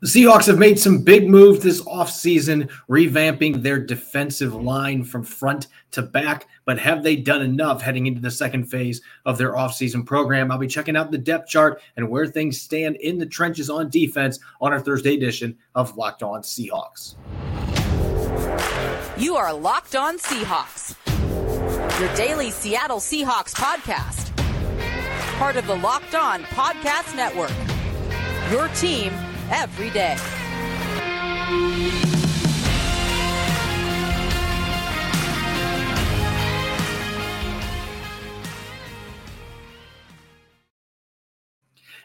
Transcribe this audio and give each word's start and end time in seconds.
The 0.00 0.06
Seahawks 0.06 0.46
have 0.46 0.58
made 0.58 0.78
some 0.78 1.02
big 1.02 1.28
moves 1.28 1.62
this 1.62 1.82
offseason, 1.82 2.70
revamping 2.88 3.62
their 3.62 3.78
defensive 3.78 4.54
line 4.54 5.04
from 5.04 5.22
front 5.22 5.66
to 5.90 6.02
back. 6.02 6.48
But 6.64 6.78
have 6.78 7.02
they 7.02 7.16
done 7.16 7.42
enough 7.42 7.82
heading 7.82 8.06
into 8.06 8.20
the 8.20 8.30
second 8.30 8.64
phase 8.64 9.02
of 9.26 9.36
their 9.36 9.52
offseason 9.52 10.06
program? 10.06 10.50
I'll 10.50 10.58
be 10.58 10.66
checking 10.66 10.96
out 10.96 11.10
the 11.10 11.18
depth 11.18 11.48
chart 11.48 11.82
and 11.96 12.08
where 12.08 12.26
things 12.26 12.60
stand 12.60 12.96
in 12.96 13.18
the 13.18 13.26
trenches 13.26 13.68
on 13.68 13.90
defense 13.90 14.38
on 14.60 14.72
our 14.72 14.80
Thursday 14.80 15.14
edition 15.14 15.56
of 15.74 15.96
Locked 15.96 16.22
On 16.22 16.40
Seahawks. 16.40 17.16
You 19.18 19.36
are 19.36 19.52
Locked 19.52 19.96
On 19.96 20.18
Seahawks, 20.18 20.96
your 22.00 22.14
daily 22.14 22.50
Seattle 22.50 23.00
Seahawks 23.00 23.54
podcast, 23.54 24.34
part 25.38 25.56
of 25.56 25.66
the 25.66 25.76
Locked 25.76 26.14
On 26.14 26.42
Podcast 26.44 27.14
Network. 27.14 27.52
Your 28.50 28.68
team 28.68 29.12
every 29.50 29.90
day. 29.90 30.16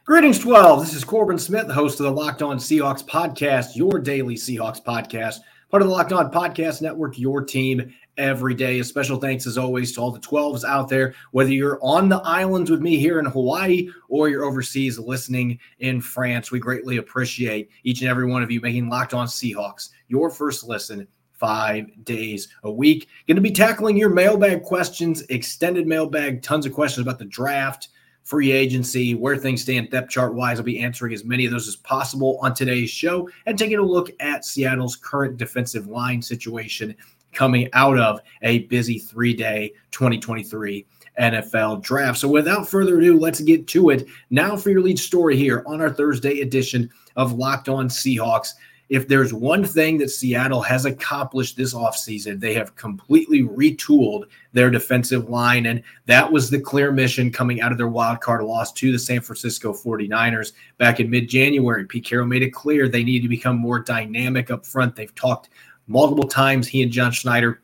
Greetings, 0.06 0.38
12. 0.38 0.82
This 0.82 0.94
is 0.94 1.04
Corbin 1.04 1.40
Smith, 1.40 1.66
the 1.66 1.74
host 1.74 2.00
of 2.00 2.04
the 2.06 2.12
Locked 2.12 2.44
On 2.44 2.58
Seahawks 2.58 3.04
podcast, 3.04 3.76
your 3.76 4.00
daily 4.00 4.36
Seahawks 4.36 4.84
podcast, 4.84 5.40
part 5.72 5.82
of 5.82 5.88
the 5.88 5.94
Locked 5.94 6.14
On 6.14 6.32
Podcast 6.32 6.84
Network, 6.84 7.18
your 7.18 7.44
team 7.44 7.92
every 8.18 8.54
day. 8.54 8.80
A 8.80 8.84
special 8.84 9.20
thanks, 9.20 9.46
as 9.46 9.58
always, 9.58 9.94
to 9.94 10.02
all 10.02 10.12
the 10.12 10.20
12s 10.20 10.64
out 10.64 10.90
there, 10.90 11.14
whether 11.32 11.52
you're 11.52 11.80
on 11.82 12.10
the 12.10 12.22
islands 12.24 12.72
with 12.72 12.82
me 12.82 12.98
here 12.98 13.20
in 13.20 13.26
Hawaii 13.26 13.90
or 14.10 14.30
you're 14.30 14.46
overseas 14.46 14.98
listening 15.00 15.60
in 15.80 16.02
France. 16.02 16.52
We 16.52 16.60
greatly 16.60 16.98
appreciate 16.98 17.70
each 17.84 18.02
and 18.02 18.10
every 18.10 18.26
one 18.26 18.44
of 18.44 18.52
you 18.52 18.62
making 18.62 18.90
Locked 18.90 19.14
On 19.14 19.28
Seahawks 19.28 19.90
your 20.08 20.30
first 20.30 20.66
listen 20.66 21.08
five 21.34 21.86
days 22.06 22.48
a 22.64 22.72
week. 22.72 23.08
Going 23.28 23.36
to 23.36 23.42
be 23.42 23.52
tackling 23.52 23.98
your 23.98 24.10
mailbag 24.10 24.64
questions, 24.64 25.22
extended 25.30 25.86
mailbag, 25.88 26.42
tons 26.42 26.66
of 26.66 26.74
questions 26.74 27.06
about 27.06 27.20
the 27.20 27.26
draft. 27.26 27.90
Free 28.24 28.52
agency, 28.52 29.14
where 29.14 29.38
things 29.38 29.62
stand 29.62 29.92
depth 29.92 30.10
chart 30.10 30.34
wise. 30.34 30.58
I'll 30.58 30.66
be 30.66 30.80
answering 30.80 31.14
as 31.14 31.24
many 31.24 31.46
of 31.46 31.52
those 31.52 31.68
as 31.68 31.76
possible 31.76 32.40
on 32.42 32.56
today's 32.56 32.90
show 32.90 33.30
and 33.46 33.56
taking 33.56 33.78
a 33.78 33.84
look 33.84 34.10
at 34.20 34.44
Seattle's 34.44 34.96
current 34.96 35.38
defensive 35.38 35.86
line 35.86 36.24
situation 36.24 36.96
coming 37.36 37.70
out 37.74 37.98
of 38.00 38.22
a 38.42 38.60
busy 38.60 38.98
three 38.98 39.34
day 39.34 39.74
2023 39.92 40.86
NFL 41.20 41.82
draft. 41.84 42.20
So, 42.20 42.28
without 42.28 42.68
further 42.68 42.98
ado, 42.98 43.20
let's 43.20 43.42
get 43.42 43.68
to 43.68 43.90
it. 43.90 44.08
Now, 44.30 44.58
for 44.58 44.70
your 44.70 44.82
lead 44.82 45.00
story 45.00 45.38
here 45.38 45.64
on 45.66 45.82
our 45.82 45.90
Thursday 45.90 46.42
edition 46.42 46.90
of 47.16 47.34
Locked 47.34 47.70
On 47.70 47.88
Seahawks. 47.88 48.50
If 48.88 49.08
there's 49.08 49.34
one 49.34 49.66
thing 49.66 49.98
that 49.98 50.12
Seattle 50.12 50.62
has 50.62 50.86
accomplished 50.86 51.58
this 51.58 51.74
offseason, 51.74 52.40
they 52.40 52.54
have 52.54 52.76
completely 52.76 53.42
retooled 53.42 54.26
their 54.54 54.70
defensive 54.70 55.28
line. 55.28 55.66
And 55.66 55.82
that 56.06 56.32
was 56.32 56.52
the 56.52 56.60
clear 56.60 56.92
mission 56.92 57.32
coming 57.32 57.62
out 57.62 57.72
of 57.72 57.80
their 57.80 57.88
wild 57.88 58.22
card 58.22 58.44
loss 58.44 58.72
to 58.74 58.92
the 58.92 59.00
San 59.00 59.22
Francisco 59.22 59.74
49ers 59.74 60.52
back 60.78 61.00
in 61.00 61.10
mid 61.10 61.28
January. 61.28 61.86
Pete 61.86 62.06
Carroll 62.06 62.28
made 62.28 62.44
it 62.44 62.52
clear 62.52 62.88
they 62.88 63.04
need 63.04 63.22
to 63.22 63.28
become 63.28 63.58
more 63.58 63.80
dynamic 63.80 64.52
up 64.52 64.68
front. 64.68 64.96
They've 64.96 65.16
talked 65.16 65.50
multiple 65.88 66.28
times, 66.28 66.68
he 66.68 66.82
and 66.82 66.92
John 66.92 67.12
Schneider, 67.12 67.62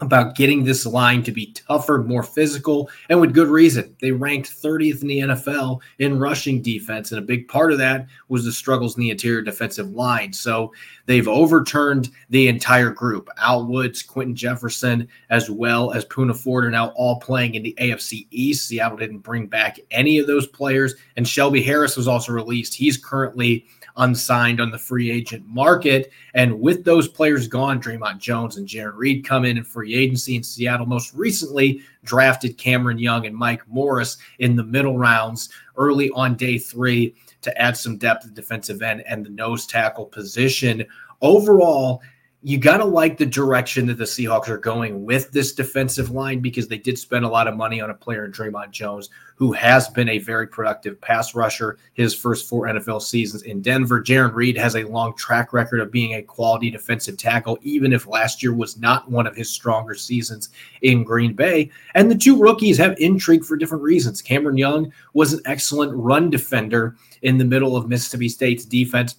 about 0.00 0.34
getting 0.34 0.62
this 0.64 0.84
line 0.84 1.22
to 1.22 1.32
be 1.32 1.52
tougher, 1.52 2.04
more 2.06 2.22
physical, 2.22 2.90
and 3.08 3.18
with 3.20 3.32
good 3.32 3.48
reason. 3.48 3.96
They 4.00 4.12
ranked 4.12 4.50
30th 4.50 5.00
in 5.00 5.08
the 5.08 5.18
NFL 5.20 5.80
in 5.98 6.18
rushing 6.18 6.60
defense, 6.60 7.12
and 7.12 7.18
a 7.18 7.26
big 7.26 7.48
part 7.48 7.72
of 7.72 7.78
that 7.78 8.06
was 8.28 8.44
the 8.44 8.52
struggles 8.52 8.96
in 8.96 9.00
the 9.00 9.10
interior 9.10 9.40
defensive 9.40 9.90
line. 9.90 10.34
So 10.34 10.72
they've 11.06 11.26
overturned 11.26 12.10
the 12.28 12.48
entire 12.48 12.90
group. 12.90 13.30
Al 13.38 13.64
Woods, 13.64 14.02
Quinton 14.02 14.36
Jefferson, 14.36 15.08
as 15.30 15.48
well 15.50 15.92
as 15.92 16.04
Poona 16.04 16.36
Ford 16.36 16.66
are 16.66 16.70
now 16.70 16.88
all 16.88 17.18
playing 17.18 17.54
in 17.54 17.62
the 17.62 17.76
AFC 17.80 18.26
East. 18.30 18.68
Seattle 18.68 18.98
didn't 18.98 19.20
bring 19.20 19.46
back 19.46 19.78
any 19.90 20.18
of 20.18 20.26
those 20.26 20.46
players, 20.46 20.94
and 21.16 21.26
Shelby 21.26 21.62
Harris 21.62 21.96
was 21.96 22.06
also 22.06 22.32
released. 22.32 22.74
He's 22.74 22.98
currently 22.98 23.64
unsigned 23.96 24.60
on 24.60 24.70
the 24.70 24.78
free 24.78 25.10
agent 25.10 25.44
market. 25.46 26.12
And 26.34 26.60
with 26.60 26.84
those 26.84 27.08
players 27.08 27.48
gone, 27.48 27.80
Dre'Mont 27.80 28.18
Jones 28.18 28.56
and 28.56 28.68
Jarran 28.68 28.96
Reed 28.96 29.24
come 29.24 29.44
in 29.44 29.58
in 29.58 29.64
free 29.64 29.94
agency 29.94 30.36
in 30.36 30.42
Seattle. 30.42 30.86
Most 30.86 31.14
recently, 31.14 31.82
drafted 32.04 32.58
Cameron 32.58 32.98
Young 32.98 33.26
and 33.26 33.34
Mike 33.34 33.66
Morris 33.68 34.18
in 34.38 34.56
the 34.56 34.64
middle 34.64 34.98
rounds 34.98 35.48
early 35.76 36.10
on 36.10 36.36
day 36.36 36.58
three 36.58 37.14
to 37.42 37.60
add 37.60 37.76
some 37.76 37.96
depth 37.96 38.26
at 38.26 38.34
defensive 38.34 38.82
end 38.82 39.02
and 39.06 39.24
the 39.24 39.30
nose 39.30 39.66
tackle 39.66 40.06
position. 40.06 40.84
Overall, 41.22 42.02
you 42.46 42.58
got 42.58 42.76
to 42.76 42.84
like 42.84 43.18
the 43.18 43.26
direction 43.26 43.86
that 43.86 43.98
the 43.98 44.04
Seahawks 44.04 44.46
are 44.48 44.56
going 44.56 45.04
with 45.04 45.32
this 45.32 45.52
defensive 45.52 46.12
line 46.12 46.38
because 46.38 46.68
they 46.68 46.78
did 46.78 46.96
spend 46.96 47.24
a 47.24 47.28
lot 47.28 47.48
of 47.48 47.56
money 47.56 47.80
on 47.80 47.90
a 47.90 47.94
player 47.94 48.24
in 48.24 48.30
Dre'Mont 48.30 48.70
Jones, 48.70 49.10
who 49.34 49.50
has 49.50 49.88
been 49.88 50.08
a 50.10 50.18
very 50.18 50.46
productive 50.46 51.00
pass 51.00 51.34
rusher 51.34 51.76
his 51.94 52.14
first 52.14 52.48
four 52.48 52.66
NFL 52.66 53.02
seasons 53.02 53.42
in 53.42 53.62
Denver. 53.62 54.00
Jarran 54.00 54.32
Reed 54.32 54.56
has 54.56 54.76
a 54.76 54.84
long 54.84 55.16
track 55.16 55.52
record 55.52 55.80
of 55.80 55.90
being 55.90 56.14
a 56.14 56.22
quality 56.22 56.70
defensive 56.70 57.16
tackle, 57.16 57.58
even 57.62 57.92
if 57.92 58.06
last 58.06 58.44
year 58.44 58.54
was 58.54 58.78
not 58.78 59.10
one 59.10 59.26
of 59.26 59.34
his 59.34 59.50
stronger 59.50 59.96
seasons 59.96 60.50
in 60.82 61.02
Green 61.02 61.34
Bay. 61.34 61.68
And 61.96 62.08
the 62.08 62.14
two 62.14 62.38
rookies 62.38 62.78
have 62.78 62.94
intrigue 63.00 63.44
for 63.44 63.56
different 63.56 63.82
reasons. 63.82 64.22
Cameron 64.22 64.56
Young 64.56 64.92
was 65.14 65.32
an 65.32 65.40
excellent 65.46 65.92
run 65.96 66.30
defender 66.30 66.94
in 67.22 67.38
the 67.38 67.44
middle 67.44 67.76
of 67.76 67.88
Mississippi 67.88 68.28
State's 68.28 68.64
defense 68.64 69.16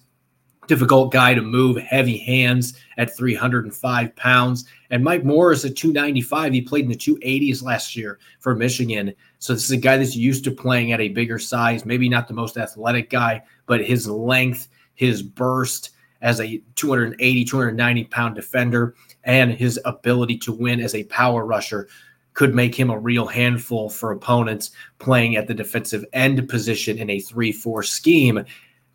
difficult 0.68 1.12
guy 1.12 1.34
to 1.34 1.42
move, 1.42 1.78
heavy 1.78 2.18
hands 2.18 2.74
at 2.96 3.16
305 3.16 4.14
pounds. 4.14 4.64
And 4.90 5.02
Mike 5.02 5.24
Morris 5.24 5.64
at 5.64 5.76
295. 5.76 6.52
He 6.52 6.62
played 6.62 6.84
in 6.84 6.90
the 6.90 6.96
280s 6.96 7.62
last 7.62 7.96
year 7.96 8.18
for 8.38 8.54
Michigan. 8.54 9.12
So 9.40 9.54
this 9.54 9.64
is 9.64 9.70
a 9.72 9.76
guy 9.76 9.96
that's 9.96 10.14
used 10.14 10.44
to 10.44 10.50
playing 10.50 10.92
at 10.92 11.00
a 11.00 11.08
bigger 11.08 11.38
size, 11.38 11.84
maybe 11.84 12.08
not 12.08 12.28
the 12.28 12.34
most 12.34 12.56
athletic 12.56 13.10
guy, 13.10 13.42
but 13.66 13.84
his 13.84 14.08
length, 14.08 14.68
his 14.94 15.22
burst 15.22 15.90
as 16.20 16.40
a 16.40 16.62
280, 16.74 17.44
290 17.44 18.04
pound 18.04 18.34
defender, 18.34 18.94
and 19.24 19.52
his 19.52 19.80
ability 19.84 20.38
to 20.38 20.52
win 20.52 20.80
as 20.80 20.94
a 20.94 21.04
power 21.04 21.44
rusher 21.44 21.88
could 22.34 22.54
make 22.54 22.74
him 22.74 22.90
a 22.90 22.98
real 22.98 23.26
handful 23.26 23.90
for 23.90 24.12
opponents 24.12 24.70
playing 25.00 25.34
at 25.34 25.48
the 25.48 25.54
defensive 25.54 26.04
end 26.12 26.48
position 26.48 26.96
in 26.96 27.10
a 27.10 27.18
3 27.18 27.50
4 27.50 27.82
scheme. 27.82 28.44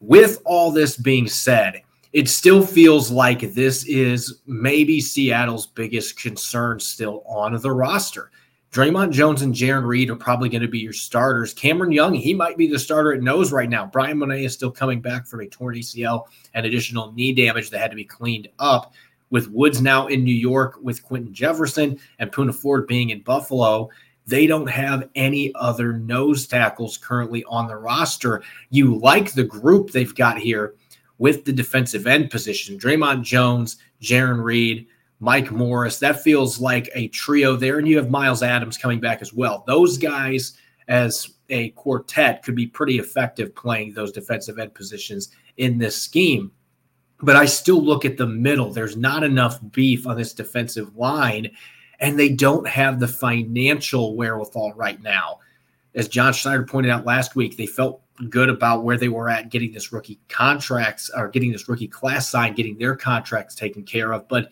With 0.06 0.42
all 0.44 0.70
this 0.70 0.98
being 0.98 1.30
said, 1.30 1.82
it 2.12 2.28
still 2.28 2.66
feels 2.66 3.10
like 3.10 3.54
this 3.54 3.86
is 3.86 4.42
maybe 4.46 5.00
Seattle's 5.00 5.68
biggest 5.68 6.22
concern 6.22 6.82
still 6.82 7.24
on 7.26 7.58
the 7.62 7.72
roster. 7.72 8.30
Dre'Mont 8.74 9.12
Jones 9.12 9.44
and 9.44 9.54
Jarran 9.54 9.86
Reed 9.86 10.10
are 10.10 10.18
probably 10.18 10.50
going 10.50 10.62
to 10.62 10.68
be 10.68 10.80
your 10.80 10.92
starters. 10.92 11.54
Cameron 11.54 11.94
Young, 11.94 12.14
he 12.14 12.34
might 12.34 12.58
be 12.58 12.68
the 12.68 12.78
starter 12.78 13.14
at 13.14 13.22
nose 13.22 13.54
right 13.54 13.70
now. 13.70 13.86
Bryan 13.86 14.18
Mone 14.18 14.34
is 14.34 14.52
still 14.52 14.72
coming 14.72 15.00
back 15.00 15.26
from 15.26 15.40
a 15.40 15.48
torn 15.48 15.76
ACL 15.76 16.26
and 16.54 16.66
additional 16.66 17.14
knee 17.14 17.34
damage 17.34 17.70
that 17.70 17.80
had 17.80 17.92
to 17.92 17.96
be 17.96 18.04
cleaned 18.04 18.50
up. 18.60 18.94
With 19.30 19.52
Woods 19.52 19.82
now 19.82 20.08
in 20.08 20.26
New 20.26 20.36
York, 20.36 20.80
with 20.82 21.02
Quinton 21.02 21.34
Jefferson 21.34 21.98
and 22.20 22.30
Poona 22.30 22.54
Ford 22.54 22.88
being 22.88 23.12
in 23.12 23.22
Buffalo, 23.22 23.90
they 24.26 24.48
don't 24.48 24.70
have 24.70 25.10
any 25.16 25.54
other 25.56 25.94
nose 25.94 26.48
tackles 26.48 26.98
currently 26.98 27.44
on 27.46 27.68
the 27.68 27.76
roster. 27.76 28.44
You 28.70 28.98
like 28.98 29.34
the 29.34 29.44
group 29.44 29.92
they've 29.92 30.16
got 30.16 30.38
here 30.38 30.76
with 31.18 31.46
the 31.46 31.54
defensive 31.54 32.08
end 32.08 32.30
position 32.30 32.78
Dre'Mont 32.78 33.24
Jones, 33.24 33.78
Jarran 34.02 34.44
Reed, 34.44 34.88
Mike 35.20 35.52
Morris. 35.52 36.00
That 36.00 36.22
feels 36.22 36.60
like 36.60 36.90
a 36.96 37.08
trio 37.10 37.56
there. 37.56 37.80
And 37.80 37.88
you 37.88 37.98
have 37.98 38.10
Myles 38.10 38.44
Adams 38.44 38.78
coming 38.78 39.00
back 39.00 39.22
as 39.22 39.34
well. 39.34 39.64
Those 39.68 39.98
guys, 39.98 40.58
as 40.88 41.30
a 41.50 41.70
quartet, 41.72 42.44
could 42.44 42.56
be 42.56 42.68
pretty 42.68 43.00
effective 43.00 43.56
playing 43.56 43.94
those 43.94 44.12
defensive 44.12 44.60
end 44.60 44.74
positions 44.74 45.30
in 45.58 45.78
this 45.78 46.02
scheme. 46.02 46.52
But 47.22 47.38
I 47.38 47.46
still 47.46 47.82
look 47.82 48.04
at 48.04 48.18
the 48.18 48.28
middle. 48.28 48.74
There's 48.74 48.98
not 48.98 49.24
enough 49.24 49.60
beef 49.72 50.06
on 50.08 50.18
this 50.18 50.34
defensive 50.34 50.96
line 50.98 51.52
and 52.00 52.20
they 52.20 52.30
don't 52.30 52.68
have 52.68 53.00
the 53.00 53.08
financial 53.08 54.16
wherewithal 54.16 54.74
right 54.74 55.02
now. 55.02 55.40
As 55.96 56.08
John 56.08 56.34
Schneider 56.34 56.64
pointed 56.64 56.92
out 56.92 57.06
last 57.06 57.36
week, 57.36 57.56
they 57.56 57.68
felt 57.68 58.02
good 58.30 58.50
about 58.50 58.84
where 58.84 58.98
they 58.98 59.10
were 59.10 59.30
at 59.30 59.50
getting 59.50 59.72
this 59.72 59.92
rookie 59.92 60.20
contracts 60.30 61.10
or 61.16 61.30
getting 61.30 61.52
this 61.52 61.68
rookie 61.68 61.88
class 61.88 62.30
signed, 62.30 62.56
getting 62.56 62.78
their 62.78 62.96
contracts 62.96 63.56
taken 63.56 63.84
care 63.84 64.14
of. 64.14 64.28
But 64.28 64.50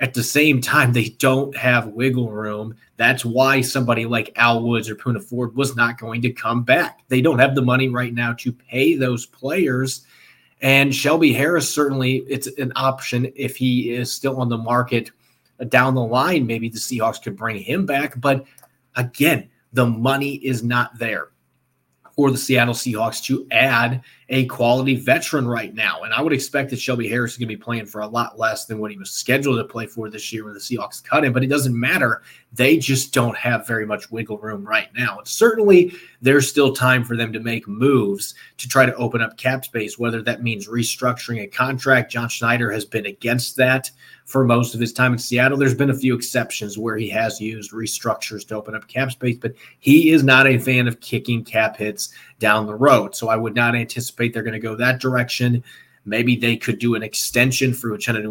at 0.00 0.14
the 0.14 0.22
same 0.22 0.60
time, 0.60 0.92
they 0.92 1.10
don't 1.18 1.56
have 1.56 1.88
wiggle 1.88 2.30
room. 2.30 2.76
That's 2.96 3.24
why 3.24 3.60
somebody 3.60 4.06
like 4.06 4.32
Al 4.36 4.62
Woods 4.62 4.90
or 4.90 4.96
Poona 4.96 5.22
Ford 5.22 5.54
was 5.54 5.76
not 5.76 5.98
going 5.98 6.22
to 6.22 6.32
come 6.32 6.64
back. 6.64 7.00
They 7.08 7.20
don't 7.20 7.38
have 7.38 7.54
the 7.54 7.62
money 7.62 7.88
right 7.88 8.12
now 8.12 8.32
to 8.34 8.52
pay 8.52 8.96
those 8.96 9.26
players. 9.26 10.04
And 10.60 10.94
Shelby 10.94 11.32
Harris 11.32 11.72
certainly 11.72 12.24
it's 12.28 12.46
an 12.58 12.72
option 12.74 13.30
if 13.36 13.56
he 13.56 13.92
is 13.92 14.10
still 14.12 14.40
on 14.40 14.48
the 14.48 14.58
market 14.58 15.10
down 15.70 15.94
the 15.94 16.04
line, 16.04 16.46
maybe 16.46 16.68
the 16.68 16.78
Seahawks 16.78 17.22
could 17.22 17.36
bring 17.36 17.58
him 17.58 17.86
back. 17.86 18.20
But 18.20 18.44
again, 18.96 19.48
the 19.72 19.86
money 19.86 20.34
is 20.36 20.62
not 20.62 20.98
there. 20.98 21.28
for 22.14 22.30
the 22.30 22.38
Seattle 22.38 22.74
Seahawks 22.74 23.22
to 23.24 23.46
add 23.50 24.02
a 24.28 24.46
quality 24.46 24.94
veteran 24.96 25.46
right 25.46 25.74
now. 25.74 26.02
And 26.02 26.14
I 26.14 26.22
would 26.22 26.32
expect 26.32 26.70
that 26.70 26.78
Shelby 26.78 27.08
Harris 27.08 27.32
is 27.32 27.38
going 27.38 27.48
to 27.48 27.56
be 27.56 27.60
playing 27.60 27.86
for 27.86 28.02
a 28.02 28.06
lot 28.06 28.38
less 28.38 28.66
than 28.66 28.78
what 28.78 28.90
he 28.90 28.96
was 28.96 29.10
scheduled 29.10 29.58
to 29.58 29.64
play 29.64 29.86
for 29.86 30.08
this 30.08 30.32
year 30.32 30.44
when 30.44 30.54
the 30.54 30.60
Seahawks 30.60 31.02
cut 31.02 31.24
him. 31.24 31.32
But 31.32 31.42
it 31.42 31.48
doesn't 31.48 31.78
matter. 31.78 32.22
They 32.54 32.78
just 32.78 33.12
don't 33.12 33.36
have 33.36 33.66
very 33.66 33.84
much 33.84 34.10
wiggle 34.10 34.38
room 34.38 34.64
right 34.64 34.88
now. 34.96 35.18
And 35.18 35.26
certainly 35.26 35.92
there's 36.22 36.48
still 36.48 36.72
time 36.72 37.04
for 37.04 37.16
them 37.16 37.32
to 37.32 37.40
make 37.40 37.66
moves 37.66 38.34
to 38.58 38.68
try 38.68 38.86
to 38.86 38.94
open 38.94 39.20
up 39.20 39.36
cap 39.36 39.64
space, 39.64 39.98
whether 39.98 40.22
that 40.22 40.42
means 40.42 40.68
restructuring 40.68 41.42
a 41.42 41.48
contract. 41.48 42.12
John 42.12 42.28
Schneider 42.28 42.70
has 42.70 42.84
been 42.84 43.06
against 43.06 43.56
that 43.56 43.90
for 44.24 44.44
most 44.44 44.74
of 44.74 44.80
his 44.80 44.92
time 44.92 45.12
in 45.12 45.18
Seattle. 45.18 45.58
There's 45.58 45.74
been 45.74 45.90
a 45.90 45.94
few 45.94 46.14
exceptions 46.14 46.78
where 46.78 46.96
he 46.96 47.08
has 47.10 47.40
used 47.40 47.72
restructures 47.72 48.46
to 48.48 48.54
open 48.54 48.74
up 48.74 48.88
cap 48.88 49.10
space, 49.10 49.36
but 49.36 49.54
he 49.80 50.10
is 50.10 50.22
not 50.22 50.46
a 50.46 50.58
fan 50.58 50.86
of 50.86 51.00
kicking 51.00 51.44
cap 51.44 51.76
hits 51.76 52.14
down 52.38 52.66
the 52.66 52.74
road. 52.74 53.16
So 53.16 53.28
I 53.28 53.36
would 53.36 53.54
not 53.54 53.74
anticipate 53.74 54.32
they're 54.32 54.42
going 54.42 54.52
to 54.52 54.58
go 54.60 54.76
that 54.76 55.00
direction. 55.00 55.62
Maybe 56.04 56.36
they 56.36 56.56
could 56.56 56.78
do 56.78 56.94
an 56.94 57.02
extension 57.02 57.72
for 57.72 57.90
Uchenna 57.90 58.24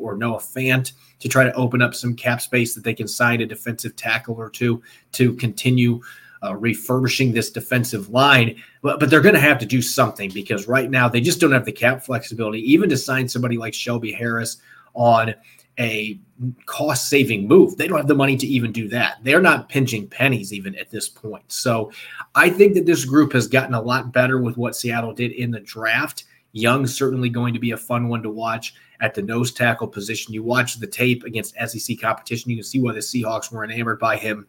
or 0.00 0.16
Noah 0.16 0.38
Fant 0.38 0.92
to 1.18 1.28
try 1.28 1.44
to 1.44 1.52
open 1.54 1.82
up 1.82 1.94
some 1.94 2.14
cap 2.14 2.40
space 2.40 2.74
that 2.74 2.84
they 2.84 2.94
can 2.94 3.08
sign 3.08 3.40
a 3.40 3.46
defensive 3.46 3.96
tackle 3.96 4.36
or 4.36 4.48
two 4.48 4.82
to 5.12 5.34
continue 5.34 6.00
uh, 6.42 6.56
refurbishing 6.56 7.32
this 7.32 7.50
defensive 7.50 8.08
line. 8.10 8.56
But, 8.82 9.00
but 9.00 9.10
they're 9.10 9.20
going 9.20 9.34
to 9.34 9.40
have 9.40 9.58
to 9.58 9.66
do 9.66 9.82
something 9.82 10.30
because 10.30 10.66
right 10.66 10.90
now 10.90 11.08
they 11.08 11.20
just 11.20 11.40
don't 11.40 11.52
have 11.52 11.66
the 11.66 11.72
cap 11.72 12.02
flexibility, 12.02 12.60
even 12.72 12.88
to 12.90 12.96
sign 12.96 13.28
somebody 13.28 13.58
like 13.58 13.74
Shelby 13.74 14.12
Harris 14.12 14.56
on 14.94 15.34
a 15.78 16.18
cost 16.66 17.08
saving 17.08 17.46
move. 17.46 17.76
They 17.76 17.86
don't 17.86 17.98
have 17.98 18.06
the 18.06 18.14
money 18.14 18.36
to 18.36 18.46
even 18.46 18.72
do 18.72 18.88
that. 18.88 19.18
They're 19.22 19.40
not 19.40 19.68
pinching 19.68 20.08
pennies 20.08 20.52
even 20.52 20.74
at 20.76 20.90
this 20.90 21.08
point. 21.08 21.44
So 21.48 21.92
I 22.34 22.50
think 22.50 22.74
that 22.74 22.86
this 22.86 23.04
group 23.04 23.32
has 23.32 23.46
gotten 23.46 23.74
a 23.74 23.80
lot 23.80 24.12
better 24.12 24.40
with 24.40 24.56
what 24.56 24.76
Seattle 24.76 25.12
did 25.12 25.32
in 25.32 25.50
the 25.50 25.60
draft. 25.60 26.24
Young's 26.52 26.96
certainly 26.96 27.28
going 27.28 27.54
to 27.54 27.60
be 27.60 27.70
a 27.70 27.76
fun 27.76 28.08
one 28.08 28.22
to 28.22 28.30
watch 28.30 28.74
at 29.00 29.14
the 29.14 29.22
nose 29.22 29.52
tackle 29.52 29.88
position. 29.88 30.34
You 30.34 30.42
watch 30.42 30.78
the 30.78 30.86
tape 30.86 31.24
against 31.24 31.54
SEC 31.66 32.00
competition, 32.00 32.50
you 32.50 32.56
can 32.56 32.64
see 32.64 32.80
why 32.80 32.92
the 32.92 33.00
Seahawks 33.00 33.52
were 33.52 33.64
enamored 33.64 33.98
by 33.98 34.16
him 34.16 34.46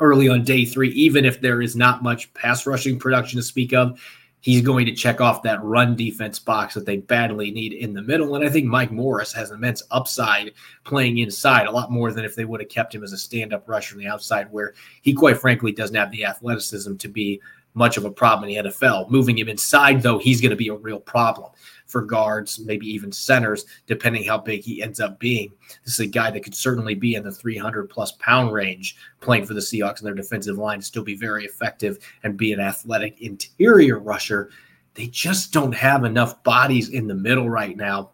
early 0.00 0.28
on 0.28 0.42
day 0.42 0.64
three, 0.64 0.90
even 0.90 1.24
if 1.24 1.40
there 1.40 1.62
is 1.62 1.76
not 1.76 2.02
much 2.02 2.32
pass 2.34 2.66
rushing 2.66 2.98
production 2.98 3.38
to 3.38 3.42
speak 3.42 3.72
of 3.72 3.98
he's 4.44 4.60
going 4.60 4.84
to 4.84 4.92
check 4.92 5.22
off 5.22 5.42
that 5.42 5.62
run 5.64 5.96
defense 5.96 6.38
box 6.38 6.74
that 6.74 6.84
they 6.84 6.98
badly 6.98 7.50
need 7.50 7.72
in 7.72 7.94
the 7.94 8.02
middle. 8.02 8.34
And 8.34 8.44
I 8.44 8.50
think 8.50 8.66
Mike 8.66 8.92
Morris 8.92 9.32
has 9.32 9.50
immense 9.50 9.82
upside 9.90 10.52
playing 10.84 11.16
inside, 11.16 11.66
a 11.66 11.70
lot 11.70 11.90
more 11.90 12.12
than 12.12 12.26
if 12.26 12.36
they 12.36 12.44
would 12.44 12.60
have 12.60 12.68
kept 12.68 12.94
him 12.94 13.02
as 13.02 13.14
a 13.14 13.16
stand 13.16 13.54
up 13.54 13.66
rusher 13.66 13.94
on 13.94 14.00
the 14.00 14.06
outside, 14.06 14.52
where 14.52 14.74
he 15.00 15.14
quite 15.14 15.38
frankly 15.38 15.72
doesn't 15.72 15.96
have 15.96 16.10
the 16.10 16.26
athleticism 16.26 16.96
to 16.96 17.08
be 17.08 17.40
much 17.74 17.96
of 17.96 18.04
a 18.04 18.10
problem 18.10 18.48
in 18.48 18.64
the 18.64 18.70
NFL. 18.70 19.10
Moving 19.10 19.36
him 19.36 19.48
inside, 19.48 20.02
though, 20.02 20.18
he's 20.18 20.40
going 20.40 20.50
to 20.50 20.56
be 20.56 20.68
a 20.68 20.74
real 20.74 21.00
problem 21.00 21.50
for 21.86 22.02
guards, 22.02 22.58
maybe 22.60 22.86
even 22.86 23.12
centers, 23.12 23.66
depending 23.86 24.24
how 24.24 24.38
big 24.38 24.62
he 24.62 24.82
ends 24.82 25.00
up 25.00 25.18
being. 25.18 25.52
This 25.84 25.94
is 25.94 26.00
a 26.00 26.06
guy 26.06 26.30
that 26.30 26.42
could 26.42 26.54
certainly 26.54 26.94
be 26.94 27.14
in 27.14 27.24
the 27.24 27.32
300 27.32 27.90
plus 27.90 28.12
pound 28.12 28.52
range 28.52 28.96
playing 29.20 29.44
for 29.44 29.54
the 29.54 29.60
Seahawks 29.60 29.98
and 29.98 30.06
their 30.06 30.14
defensive 30.14 30.56
line 30.56 30.80
still 30.80 31.04
be 31.04 31.16
very 31.16 31.44
effective 31.44 31.98
and 32.22 32.36
be 32.36 32.52
an 32.52 32.60
athletic 32.60 33.20
interior 33.20 33.98
rusher. 33.98 34.50
They 34.94 35.08
just 35.08 35.52
don't 35.52 35.74
have 35.74 36.04
enough 36.04 36.42
bodies 36.44 36.90
in 36.90 37.06
the 37.06 37.14
middle 37.14 37.50
right 37.50 37.76
now 37.76 38.10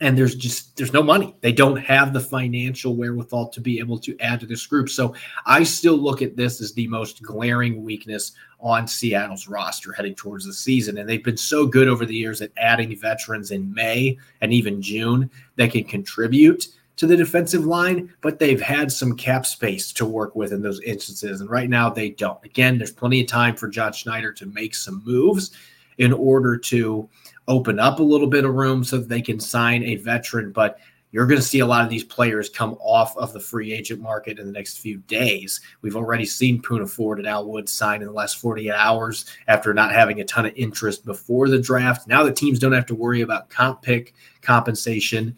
and 0.00 0.16
there's 0.16 0.34
just 0.34 0.76
there's 0.76 0.92
no 0.92 1.02
money. 1.02 1.34
They 1.42 1.52
don't 1.52 1.76
have 1.76 2.12
the 2.12 2.20
financial 2.20 2.96
wherewithal 2.96 3.48
to 3.48 3.60
be 3.60 3.78
able 3.78 3.98
to 4.00 4.18
add 4.20 4.40
to 4.40 4.46
this 4.46 4.66
group. 4.66 4.88
So 4.88 5.14
i 5.46 5.62
still 5.62 5.96
look 5.96 6.22
at 6.22 6.36
this 6.36 6.60
as 6.60 6.72
the 6.72 6.88
most 6.88 7.22
glaring 7.22 7.84
weakness 7.84 8.32
on 8.60 8.88
seattle's 8.88 9.48
roster 9.48 9.92
heading 9.92 10.14
towards 10.14 10.46
the 10.46 10.52
season. 10.52 10.98
And 10.98 11.08
they've 11.08 11.24
been 11.24 11.36
so 11.36 11.66
good 11.66 11.88
over 11.88 12.06
the 12.06 12.14
years 12.14 12.40
at 12.40 12.52
adding 12.56 12.96
veterans 12.96 13.50
in 13.50 13.72
may 13.72 14.16
and 14.40 14.52
even 14.52 14.80
june 14.80 15.30
that 15.56 15.72
can 15.72 15.84
contribute 15.84 16.68
to 16.96 17.06
the 17.06 17.16
defensive 17.16 17.64
line 17.64 18.12
but 18.20 18.38
they've 18.38 18.60
had 18.60 18.90
some 18.90 19.16
cap 19.16 19.44
space 19.44 19.92
to 19.92 20.06
work 20.06 20.34
with 20.34 20.52
in 20.52 20.62
those 20.62 20.80
instances. 20.80 21.40
And 21.40 21.50
right 21.50 21.68
now 21.68 21.90
they 21.90 22.10
don't. 22.10 22.42
Again 22.44 22.78
there's 22.78 22.92
plenty 22.92 23.20
of 23.20 23.26
time 23.26 23.54
for 23.54 23.68
john 23.68 23.92
schneider 23.92 24.32
to 24.32 24.46
make 24.46 24.74
some 24.74 25.02
moves 25.04 25.50
in 25.98 26.14
order 26.14 26.56
to 26.56 27.06
open 27.48 27.78
up 27.78 27.98
a 27.98 28.02
little 28.02 28.26
bit 28.26 28.44
of 28.44 28.54
room 28.54 28.84
so 28.84 28.98
that 28.98 29.08
they 29.08 29.22
can 29.22 29.40
sign 29.40 29.82
a 29.82 29.96
veteran. 29.96 30.52
But 30.52 30.78
you're 31.12 31.26
going 31.26 31.40
to 31.40 31.46
see 31.46 31.58
a 31.58 31.66
lot 31.66 31.82
of 31.82 31.90
these 31.90 32.04
players 32.04 32.48
come 32.48 32.76
off 32.80 33.16
of 33.16 33.32
the 33.32 33.40
free 33.40 33.72
agent 33.72 34.00
market 34.00 34.38
in 34.38 34.46
the 34.46 34.52
next 34.52 34.78
few 34.78 34.98
days. 34.98 35.60
We've 35.82 35.96
already 35.96 36.24
seen 36.24 36.62
Poona 36.62 36.88
Ford 36.88 37.18
and 37.18 37.26
Al 37.26 37.46
Wood 37.46 37.68
sign 37.68 38.00
in 38.00 38.06
the 38.06 38.12
last 38.12 38.38
48 38.38 38.72
hours 38.72 39.26
after 39.48 39.74
not 39.74 39.92
having 39.92 40.20
a 40.20 40.24
ton 40.24 40.46
of 40.46 40.52
interest 40.54 41.04
before 41.04 41.48
the 41.48 41.60
draft. 41.60 42.06
Now 42.06 42.22
the 42.22 42.32
teams 42.32 42.58
don't 42.58 42.72
have 42.72 42.86
to 42.86 42.94
worry 42.94 43.22
about 43.22 43.50
comp 43.50 43.82
pick 43.82 44.14
compensation 44.40 45.36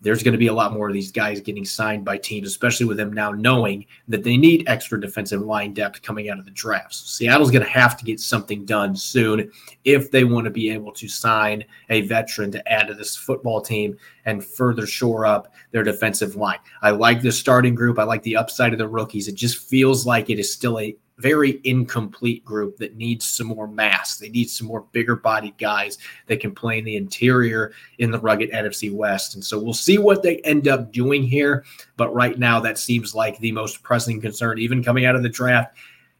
there's 0.00 0.22
going 0.22 0.32
to 0.32 0.38
be 0.38 0.48
a 0.48 0.52
lot 0.52 0.72
more 0.72 0.88
of 0.88 0.94
these 0.94 1.10
guys 1.10 1.40
getting 1.40 1.64
signed 1.64 2.04
by 2.04 2.18
teams, 2.18 2.46
especially 2.46 2.86
with 2.86 2.96
them 2.96 3.12
now 3.12 3.30
knowing 3.30 3.86
that 4.08 4.22
they 4.22 4.36
need 4.36 4.68
extra 4.68 5.00
defensive 5.00 5.40
line 5.40 5.72
depth 5.72 6.02
coming 6.02 6.28
out 6.28 6.38
of 6.38 6.44
the 6.44 6.50
drafts. 6.50 7.10
Seattle's 7.10 7.50
going 7.50 7.64
to 7.64 7.70
have 7.70 7.96
to 7.96 8.04
get 8.04 8.20
something 8.20 8.64
done 8.64 8.94
soon 8.94 9.50
if 9.84 10.10
they 10.10 10.24
want 10.24 10.44
to 10.44 10.50
be 10.50 10.70
able 10.70 10.92
to 10.92 11.08
sign 11.08 11.64
a 11.88 12.02
veteran 12.02 12.50
to 12.52 12.72
add 12.72 12.88
to 12.88 12.94
this 12.94 13.16
football 13.16 13.60
team 13.60 13.96
and 14.26 14.44
further 14.44 14.86
shore 14.86 15.24
up 15.24 15.52
their 15.70 15.82
defensive 15.82 16.36
line. 16.36 16.58
I 16.82 16.90
like 16.90 17.22
the 17.22 17.32
starting 17.32 17.74
group. 17.74 17.98
I 17.98 18.04
like 18.04 18.22
the 18.22 18.36
upside 18.36 18.72
of 18.72 18.78
the 18.78 18.88
rookies. 18.88 19.28
It 19.28 19.34
just 19.34 19.58
feels 19.58 20.06
like 20.06 20.30
it 20.30 20.38
is 20.38 20.52
still 20.52 20.78
a 20.78 20.96
very 21.18 21.60
incomplete 21.64 22.44
group 22.44 22.76
that 22.76 22.96
needs 22.96 23.26
some 23.26 23.46
more 23.46 23.66
mass. 23.66 24.18
They 24.18 24.28
need 24.28 24.50
some 24.50 24.66
more 24.66 24.82
bigger 24.92 25.16
bodied 25.16 25.56
guys 25.58 25.98
that 26.26 26.40
can 26.40 26.54
play 26.54 26.78
in 26.78 26.84
the 26.84 26.96
interior 26.96 27.72
in 27.98 28.10
the 28.10 28.20
rugged 28.20 28.50
NFC 28.50 28.92
West. 28.92 29.34
And 29.34 29.44
so 29.44 29.58
we'll 29.58 29.74
see 29.74 29.98
what 29.98 30.22
they 30.22 30.38
end 30.38 30.68
up 30.68 30.92
doing 30.92 31.22
here. 31.22 31.64
But 31.96 32.14
right 32.14 32.38
now, 32.38 32.60
that 32.60 32.78
seems 32.78 33.14
like 33.14 33.38
the 33.38 33.52
most 33.52 33.82
pressing 33.82 34.20
concern, 34.20 34.58
even 34.58 34.84
coming 34.84 35.06
out 35.06 35.16
of 35.16 35.22
the 35.22 35.28
draft. 35.28 35.76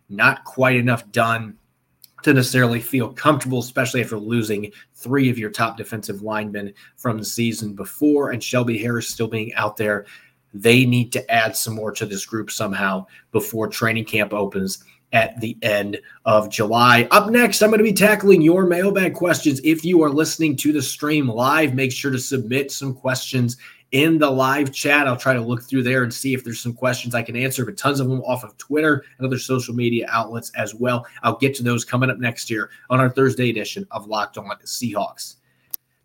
Not 0.08 0.44
quite 0.44 0.76
enough 0.76 1.10
done 1.10 1.56
to 2.22 2.32
necessarily 2.32 2.80
feel 2.80 3.12
comfortable, 3.12 3.58
especially 3.58 4.02
after 4.02 4.18
losing 4.18 4.72
three 4.94 5.28
of 5.30 5.38
your 5.38 5.50
top 5.50 5.76
defensive 5.76 6.22
linemen 6.22 6.72
from 6.96 7.18
the 7.18 7.24
season 7.24 7.74
before, 7.74 8.30
and 8.30 8.42
Shelby 8.42 8.78
Harris 8.78 9.08
still 9.08 9.28
being 9.28 9.52
out 9.54 9.76
there 9.76 10.06
they 10.62 10.84
need 10.84 11.12
to 11.12 11.30
add 11.30 11.56
some 11.56 11.74
more 11.74 11.92
to 11.92 12.06
this 12.06 12.26
group 12.26 12.50
somehow 12.50 13.06
before 13.32 13.68
training 13.68 14.04
camp 14.04 14.32
opens 14.32 14.82
at 15.12 15.40
the 15.40 15.56
end 15.62 15.98
of 16.24 16.50
July. 16.50 17.08
Up 17.10 17.30
next, 17.30 17.62
I'm 17.62 17.70
going 17.70 17.78
to 17.78 17.84
be 17.84 17.92
tackling 17.92 18.42
your 18.42 18.66
mailbag 18.66 19.14
questions. 19.14 19.60
If 19.64 19.84
you 19.84 20.02
are 20.02 20.10
listening 20.10 20.56
to 20.56 20.72
the 20.72 20.82
stream 20.82 21.28
live, 21.28 21.74
make 21.74 21.92
sure 21.92 22.10
to 22.10 22.18
submit 22.18 22.72
some 22.72 22.92
questions 22.92 23.56
in 23.92 24.18
the 24.18 24.28
live 24.28 24.72
chat. 24.72 25.06
I'll 25.06 25.16
try 25.16 25.32
to 25.32 25.40
look 25.40 25.62
through 25.62 25.84
there 25.84 26.02
and 26.02 26.12
see 26.12 26.34
if 26.34 26.44
there's 26.44 26.60
some 26.60 26.74
questions 26.74 27.14
I 27.14 27.22
can 27.22 27.36
answer, 27.36 27.64
but 27.64 27.76
tons 27.76 28.00
of 28.00 28.08
them 28.08 28.20
off 28.22 28.44
of 28.44 28.56
Twitter 28.58 29.04
and 29.18 29.26
other 29.26 29.38
social 29.38 29.74
media 29.74 30.06
outlets 30.10 30.50
as 30.56 30.74
well. 30.74 31.06
I'll 31.22 31.36
get 31.36 31.54
to 31.56 31.62
those 31.62 31.84
coming 31.84 32.10
up 32.10 32.18
next 32.18 32.50
year 32.50 32.70
on 32.90 33.00
our 33.00 33.08
Thursday 33.08 33.48
edition 33.48 33.86
of 33.92 34.08
Locked 34.08 34.38
On 34.38 34.50
Seahawks. 34.64 35.36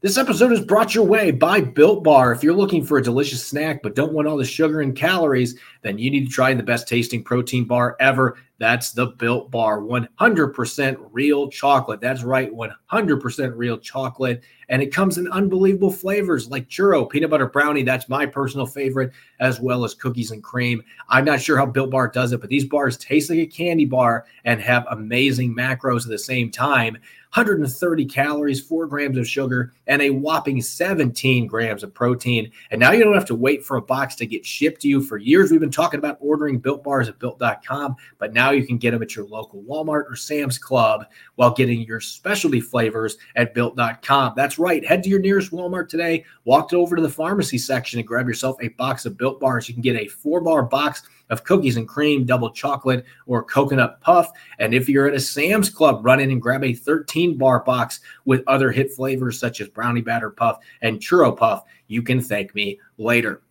This 0.02 0.18
episode 0.18 0.52
is 0.52 0.62
brought 0.62 0.96
your 0.96 1.06
way 1.06 1.30
by 1.30 1.62
Built 1.62 2.04
Bar. 2.04 2.32
If 2.32 2.44
you're 2.44 2.56
looking 2.56 2.84
for 2.84 2.98
a 2.98 3.04
delicious 3.04 3.46
snack 3.46 3.84
but 3.84 3.94
don't 3.94 4.14
want 4.14 4.28
all 4.28 4.36
the 4.36 4.44
sugar 4.44 4.82
and 4.82 4.96
calories, 4.96 5.60
then 5.84 6.00
you 6.00 6.10
need 6.10 6.26
to 6.26 6.32
try 6.32 6.56
the 6.56 6.64
best 6.64 6.88
tasting 6.88 7.24
protein 7.24 7.66
bar 7.66 7.96
ever. 8.00 8.40
That's 8.58 8.94
the 8.94 9.08
Built 9.08 9.52
Bar. 9.52 9.82
100% 9.82 11.10
real 11.12 11.50
chocolate. 11.50 12.02
That's 12.02 12.24
right, 12.24 12.52
100% 12.52 13.54
real 13.56 13.78
chocolate. 13.78 14.44
And 14.70 14.82
it 14.82 14.92
comes 14.92 15.20
in 15.20 15.28
unbelievable 15.28 15.92
flavors 15.92 16.50
like 16.50 16.68
churro, 16.68 17.08
peanut 17.08 17.30
butter 17.30 17.48
brownie. 17.48 17.84
That's 17.84 18.10
my 18.10 18.26
personal 18.26 18.66
favorite, 18.66 19.12
as 19.40 19.60
well 19.60 19.84
as 19.84 19.94
cookies 19.94 20.32
and 20.32 20.44
cream. 20.44 20.84
I'm 21.10 21.26
not 21.26 21.42
sure 21.42 21.58
how 21.58 21.68
Built 21.68 21.92
Bar 21.92 22.08
does 22.08 22.32
it, 22.32 22.42
but 22.42 22.50
these 22.50 22.66
bars 22.66 22.98
taste 22.98 23.30
like 23.30 23.38
a 23.38 23.46
candy 23.46 23.86
bar 23.86 24.26
and 24.46 24.60
have 24.62 24.88
amazing 24.90 25.56
macros 25.56 26.06
at 26.06 26.10
the 26.10 26.18
same 26.18 26.50
time. 26.50 26.98
130 27.34 28.06
calories, 28.06 28.60
four 28.60 28.86
grams 28.88 29.18
of 29.18 29.26
sugar, 29.26 29.72
and 29.88 30.02
a 30.02 30.10
whopping 30.10 30.62
17 30.62 31.48
grams 31.48 31.82
of 31.82 31.94
protein. 31.94 32.52
And 32.72 32.80
now 32.80 32.92
you 32.92 33.04
don't 33.04 33.14
have 33.14 33.26
to 33.26 33.36
wait 33.36 33.64
for 33.64 33.78
a 33.78 33.82
box 33.82 34.16
to 34.16 34.26
get 34.26 34.46
shipped 34.46 34.82
to 34.82 34.90
you. 34.90 35.02
For 35.02 35.18
years, 35.18 35.50
we've 35.50 35.62
been 35.62 35.72
talking 35.72 35.98
about 35.98 36.18
ordering 36.20 36.60
built 36.60 36.84
bars 36.84 37.08
at 37.08 37.20
built.com, 37.20 37.96
but 38.18 38.34
now 38.34 38.52
you 38.52 38.68
can 38.68 38.78
get 38.78 38.92
them 38.92 39.02
at 39.02 39.16
your 39.16 39.26
local 39.26 39.64
Walmart 39.64 40.12
or 40.12 40.16
Sam's 40.18 40.58
Club 40.58 41.06
while 41.36 41.54
getting 41.54 41.82
your 41.84 42.02
specialty 42.02 42.60
flavors 42.60 43.16
at 43.38 43.54
built.com. 43.54 44.34
That's 44.36 44.60
right. 44.60 44.86
Head 44.86 45.02
to 45.04 45.10
your 45.10 45.20
nearest 45.20 45.52
Walmart 45.52 45.88
today, 45.88 46.26
walk 46.44 46.74
over 46.74 46.98
to 46.98 47.02
the 47.02 47.10
pharmacy 47.10 47.58
section, 47.58 48.00
and 48.00 48.08
grab 48.08 48.28
yourself 48.28 48.58
a 48.62 48.68
box 48.70 49.06
of 49.06 49.18
built 49.18 49.40
bars. 49.40 49.70
You 49.70 49.74
can 49.74 49.82
get 49.82 49.96
a 49.96 50.08
four 50.08 50.42
bar 50.42 50.64
box 50.64 51.04
of 51.32 51.44
cookies 51.44 51.78
and 51.78 51.88
cream, 51.88 52.26
double 52.26 52.52
chocolate, 52.52 53.04
or 53.26 53.44
coconut 53.44 54.00
puff. 54.02 54.30
And 54.60 54.76
if 54.76 54.88
you're 54.88 55.08
at 55.08 55.16
a 55.16 55.20
Sam's 55.20 55.70
Club, 55.70 56.06
run 56.06 56.20
in 56.20 56.30
and 56.30 56.42
grab 56.42 56.64
a 56.64 56.74
13 56.74 57.38
bar 57.38 57.64
box 57.64 58.02
with 58.26 58.44
other 58.46 58.72
hit 58.72 58.92
flavors 58.92 59.40
such 59.40 59.62
as 59.62 59.70
brownie 59.70 60.02
batter 60.02 60.30
puff 60.30 60.60
and 60.82 61.00
churro 61.00 61.36
puff. 61.36 61.64
You 61.88 62.04
can 62.04 62.22
thank 62.22 62.54
me 62.54 62.80
later. 62.98 63.42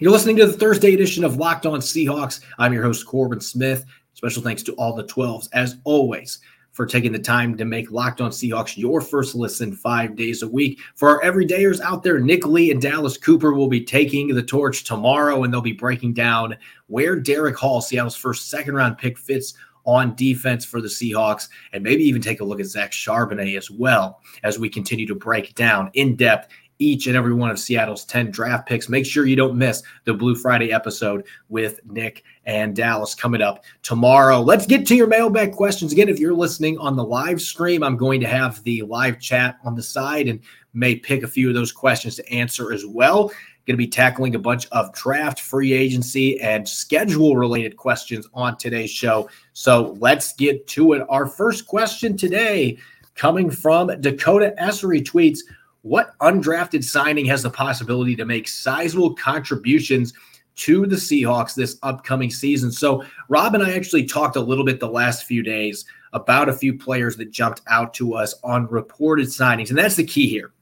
You're 0.00 0.10
listening 0.10 0.36
to 0.38 0.46
the 0.46 0.52
Thursday 0.52 0.94
edition 0.94 1.22
of 1.22 1.36
Locked 1.36 1.66
On 1.66 1.78
Seahawks. 1.78 2.40
I'm 2.58 2.72
your 2.72 2.82
host, 2.82 3.06
Corbin 3.06 3.40
Smith. 3.40 3.84
Special 4.14 4.42
thanks 4.42 4.62
to 4.64 4.72
all 4.74 4.94
the 4.94 5.04
12s, 5.04 5.48
as 5.52 5.76
always, 5.84 6.40
for 6.72 6.86
taking 6.86 7.12
the 7.12 7.18
time 7.18 7.56
to 7.56 7.64
make 7.64 7.90
Locked 7.90 8.20
On 8.20 8.30
Seahawks 8.30 8.76
your 8.76 9.00
first 9.00 9.34
listen 9.34 9.72
five 9.72 10.16
days 10.16 10.42
a 10.42 10.48
week. 10.48 10.80
For 10.94 11.08
our 11.08 11.22
everydayers 11.22 11.80
out 11.80 12.02
there, 12.02 12.18
Nick 12.18 12.46
Lee 12.46 12.70
and 12.70 12.80
Dallas 12.80 13.16
Cooper 13.16 13.52
will 13.52 13.68
be 13.68 13.84
taking 13.84 14.28
the 14.28 14.42
torch 14.42 14.84
tomorrow, 14.84 15.44
and 15.44 15.52
they'll 15.52 15.60
be 15.60 15.72
breaking 15.72 16.14
down 16.14 16.56
where 16.86 17.16
Derick 17.16 17.56
Hall, 17.56 17.80
Seattle's 17.80 18.16
first 18.16 18.48
second 18.48 18.74
round 18.74 18.98
pick, 18.98 19.18
fits 19.18 19.54
on 19.84 20.14
defense 20.14 20.64
for 20.64 20.80
the 20.80 20.88
Seahawks, 20.88 21.48
and 21.72 21.82
maybe 21.82 22.04
even 22.04 22.22
take 22.22 22.40
a 22.40 22.44
look 22.44 22.60
at 22.60 22.66
Zach 22.66 22.92
Charbonnet 22.92 23.56
as 23.56 23.70
well 23.70 24.20
as 24.42 24.58
we 24.58 24.68
continue 24.68 25.06
to 25.06 25.14
break 25.14 25.54
down 25.54 25.90
in 25.94 26.16
depth 26.16 26.52
each 26.78 27.06
and 27.06 27.16
every 27.16 27.32
one 27.32 27.50
of 27.50 27.58
Seattle's 27.58 28.04
10 28.04 28.30
draft 28.30 28.68
picks. 28.68 28.88
Make 28.88 29.06
sure 29.06 29.26
you 29.26 29.36
don't 29.36 29.56
miss 29.56 29.82
the 30.04 30.14
Blue 30.14 30.34
Friday 30.34 30.72
episode 30.72 31.24
with 31.48 31.80
Nick 31.86 32.24
and 32.44 32.74
Dallas 32.74 33.14
coming 33.14 33.42
up 33.42 33.64
tomorrow. 33.82 34.40
Let's 34.40 34.66
get 34.66 34.86
to 34.86 34.96
your 34.96 35.06
mailbag 35.06 35.52
questions. 35.52 35.92
Again, 35.92 36.08
if 36.08 36.18
you're 36.18 36.34
listening 36.34 36.78
on 36.78 36.96
the 36.96 37.04
live 37.04 37.40
stream, 37.40 37.82
I'm 37.82 37.96
going 37.96 38.20
to 38.20 38.26
have 38.26 38.62
the 38.64 38.82
live 38.82 39.20
chat 39.20 39.58
on 39.64 39.74
the 39.74 39.82
side 39.82 40.28
and 40.28 40.40
may 40.74 40.96
pick 40.96 41.22
a 41.22 41.28
few 41.28 41.48
of 41.48 41.54
those 41.54 41.72
questions 41.72 42.16
to 42.16 42.32
answer 42.32 42.72
as 42.72 42.84
well. 42.84 43.28
Going 43.64 43.74
to 43.74 43.76
be 43.76 43.86
tackling 43.86 44.34
a 44.34 44.40
bunch 44.40 44.66
of 44.72 44.92
draft, 44.92 45.38
free 45.38 45.72
agency, 45.72 46.40
and 46.40 46.68
schedule 46.68 47.36
related 47.36 47.76
questions 47.76 48.26
on 48.34 48.56
today's 48.56 48.90
show. 48.90 49.28
So 49.52 49.96
let's 50.00 50.32
get 50.32 50.66
to 50.68 50.94
it. 50.94 51.06
Our 51.08 51.26
first 51.26 51.68
question 51.68 52.16
today 52.16 52.76
coming 53.14 53.50
from 53.50 54.00
Dakota 54.00 54.52
Essery 54.60 55.04
tweets 55.04 55.40
What 55.82 56.16
undrafted 56.20 56.84
signing 56.84 57.26
has 57.26 57.42
the 57.42 57.50
possibility 57.50 58.16
to 58.16 58.24
make 58.24 58.48
sizable 58.48 59.14
contributions? 59.14 60.12
to 60.54 60.84
the 60.84 60.96
Seahawks 60.96 61.54
this 61.54 61.78
upcoming 61.82 62.30
season. 62.30 62.70
So, 62.70 63.06
Rob 63.30 63.54
and 63.54 63.64
I 63.64 63.72
actually 63.72 64.04
talked 64.04 64.36
a 64.36 64.40
little 64.40 64.66
bit 64.66 64.80
the 64.80 64.86
last 64.86 65.24
few 65.24 65.42
days 65.42 65.86
about 66.12 66.50
a 66.50 66.52
few 66.52 66.76
players 66.76 67.16
that 67.16 67.30
jumped 67.30 67.62
out 67.68 67.94
to 67.94 68.12
us 68.12 68.34
on 68.44 68.66
reported 68.66 69.28
signings. 69.28 69.70
And 69.70 69.78
that's 69.78 69.96
the 69.96 70.04
key 70.04 70.28
here 70.28 70.52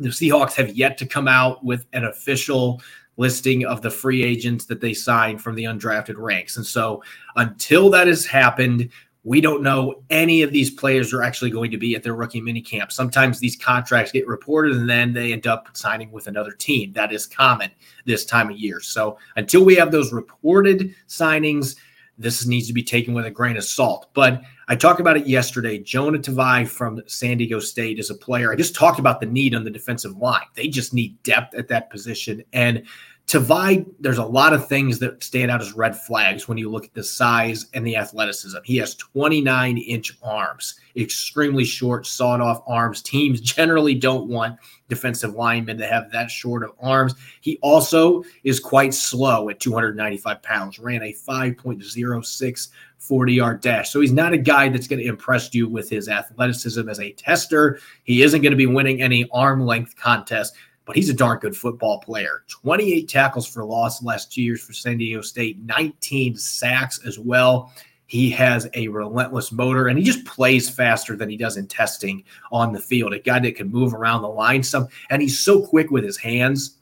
the 0.00 0.08
Seahawks 0.08 0.54
have 0.54 0.76
yet 0.76 0.98
to 0.98 1.06
come 1.06 1.28
out 1.28 1.64
with 1.64 1.86
an 1.92 2.04
official 2.04 2.80
listing 3.16 3.66
of 3.66 3.82
the 3.82 3.90
free 3.90 4.22
agents 4.22 4.64
that 4.66 4.80
they 4.80 4.94
signed 4.94 5.42
from 5.42 5.56
the 5.56 5.64
undrafted 5.64 6.16
ranks. 6.16 6.56
And 6.56 6.64
so 6.64 7.02
until 7.36 7.90
that 7.90 8.06
has 8.06 8.24
happened, 8.24 8.90
we 9.24 9.40
don't 9.40 9.62
know 9.62 10.02
any 10.10 10.42
of 10.42 10.52
these 10.52 10.70
players 10.70 11.12
are 11.12 11.22
actually 11.22 11.50
going 11.50 11.70
to 11.70 11.78
be 11.78 11.94
at 11.94 12.02
their 12.02 12.14
rookie 12.14 12.40
minicamp. 12.40 12.92
Sometimes 12.92 13.38
these 13.38 13.56
contracts 13.56 14.12
get 14.12 14.26
reported 14.26 14.76
and 14.76 14.88
then 14.88 15.12
they 15.12 15.32
end 15.32 15.46
up 15.46 15.68
signing 15.72 16.10
with 16.12 16.28
another 16.28 16.52
team. 16.52 16.92
That 16.92 17.12
is 17.12 17.26
common 17.26 17.70
this 18.06 18.24
time 18.24 18.50
of 18.50 18.56
year. 18.56 18.80
So 18.80 19.18
until 19.36 19.64
we 19.64 19.74
have 19.74 19.90
those 19.90 20.12
reported 20.12 20.94
signings, 21.08 21.76
this 22.16 22.46
needs 22.46 22.66
to 22.66 22.72
be 22.72 22.82
taken 22.82 23.14
with 23.14 23.26
a 23.26 23.30
grain 23.30 23.56
of 23.56 23.64
salt. 23.64 24.08
But 24.12 24.42
I 24.66 24.76
talked 24.76 25.00
about 25.00 25.16
it 25.16 25.26
yesterday. 25.26 25.78
Jonah 25.78 26.18
Tavai 26.18 26.66
from 26.66 27.00
San 27.06 27.38
Diego 27.38 27.60
State 27.60 27.98
is 27.98 28.10
a 28.10 28.14
player. 28.14 28.52
I 28.52 28.56
just 28.56 28.74
talked 28.74 28.98
about 28.98 29.20
the 29.20 29.26
need 29.26 29.54
on 29.54 29.64
the 29.64 29.70
defensive 29.70 30.16
line. 30.16 30.46
They 30.54 30.68
just 30.68 30.92
need 30.92 31.22
depth 31.22 31.54
at 31.54 31.68
that 31.68 31.90
position. 31.90 32.42
And 32.52 32.82
Tavai, 33.28 33.84
there's 34.00 34.16
a 34.16 34.24
lot 34.24 34.54
of 34.54 34.66
things 34.66 34.98
that 35.00 35.22
stand 35.22 35.50
out 35.50 35.60
as 35.60 35.74
red 35.74 35.94
flags 35.94 36.48
when 36.48 36.56
you 36.56 36.70
look 36.70 36.86
at 36.86 36.94
the 36.94 37.04
size 37.04 37.66
and 37.74 37.86
the 37.86 37.94
athleticism. 37.94 38.56
He 38.64 38.78
has 38.78 38.94
29 38.94 39.76
inch 39.76 40.16
arms, 40.22 40.80
extremely 40.96 41.66
short, 41.66 42.06
sawed 42.06 42.40
off 42.40 42.62
arms. 42.66 43.02
Teams 43.02 43.42
generally 43.42 43.94
don't 43.94 44.28
want 44.28 44.58
defensive 44.88 45.34
linemen 45.34 45.76
to 45.76 45.86
have 45.86 46.10
that 46.10 46.30
short 46.30 46.62
of 46.62 46.72
arms. 46.80 47.16
He 47.42 47.58
also 47.60 48.24
is 48.44 48.58
quite 48.58 48.94
slow 48.94 49.50
at 49.50 49.60
295 49.60 50.42
pounds, 50.42 50.78
ran 50.78 51.02
a 51.02 51.12
5.06 51.12 52.68
40 52.98 53.32
yard 53.32 53.60
dash. 53.60 53.90
So 53.90 54.00
he's 54.00 54.12
not 54.12 54.32
a 54.32 54.38
guy 54.38 54.68
that's 54.68 54.88
going 54.88 55.00
to 55.00 55.06
impress 55.06 55.54
you 55.54 55.68
with 55.68 55.88
his 55.88 56.08
athleticism 56.08 56.88
as 56.88 56.98
a 56.98 57.12
tester. 57.12 57.78
He 58.02 58.22
isn't 58.22 58.42
going 58.42 58.50
to 58.50 58.56
be 58.56 58.66
winning 58.66 59.00
any 59.00 59.28
arm 59.32 59.64
length 59.64 59.96
contests 59.96 60.56
but 60.88 60.96
he's 60.96 61.10
a 61.10 61.14
darn 61.14 61.38
good 61.38 61.54
football 61.54 62.00
player. 62.00 62.44
28 62.48 63.06
tackles 63.10 63.46
for 63.46 63.62
loss 63.62 64.02
last 64.02 64.32
two 64.32 64.40
years 64.40 64.62
for 64.62 64.72
San 64.72 64.96
Diego 64.96 65.20
State, 65.20 65.58
19 65.60 66.34
sacks 66.34 66.98
as 67.06 67.18
well. 67.18 67.70
He 68.06 68.30
has 68.30 68.70
a 68.72 68.88
relentless 68.88 69.52
motor 69.52 69.88
and 69.88 69.98
he 69.98 70.04
just 70.04 70.24
plays 70.24 70.70
faster 70.70 71.14
than 71.14 71.28
he 71.28 71.36
does 71.36 71.58
in 71.58 71.66
testing 71.66 72.24
on 72.50 72.72
the 72.72 72.80
field. 72.80 73.12
A 73.12 73.18
guy 73.18 73.38
that 73.38 73.54
can 73.54 73.70
move 73.70 73.92
around 73.92 74.22
the 74.22 74.28
line 74.28 74.62
some, 74.62 74.88
and 75.10 75.20
he's 75.20 75.38
so 75.38 75.60
quick 75.60 75.90
with 75.90 76.04
his 76.04 76.16
hands 76.16 76.78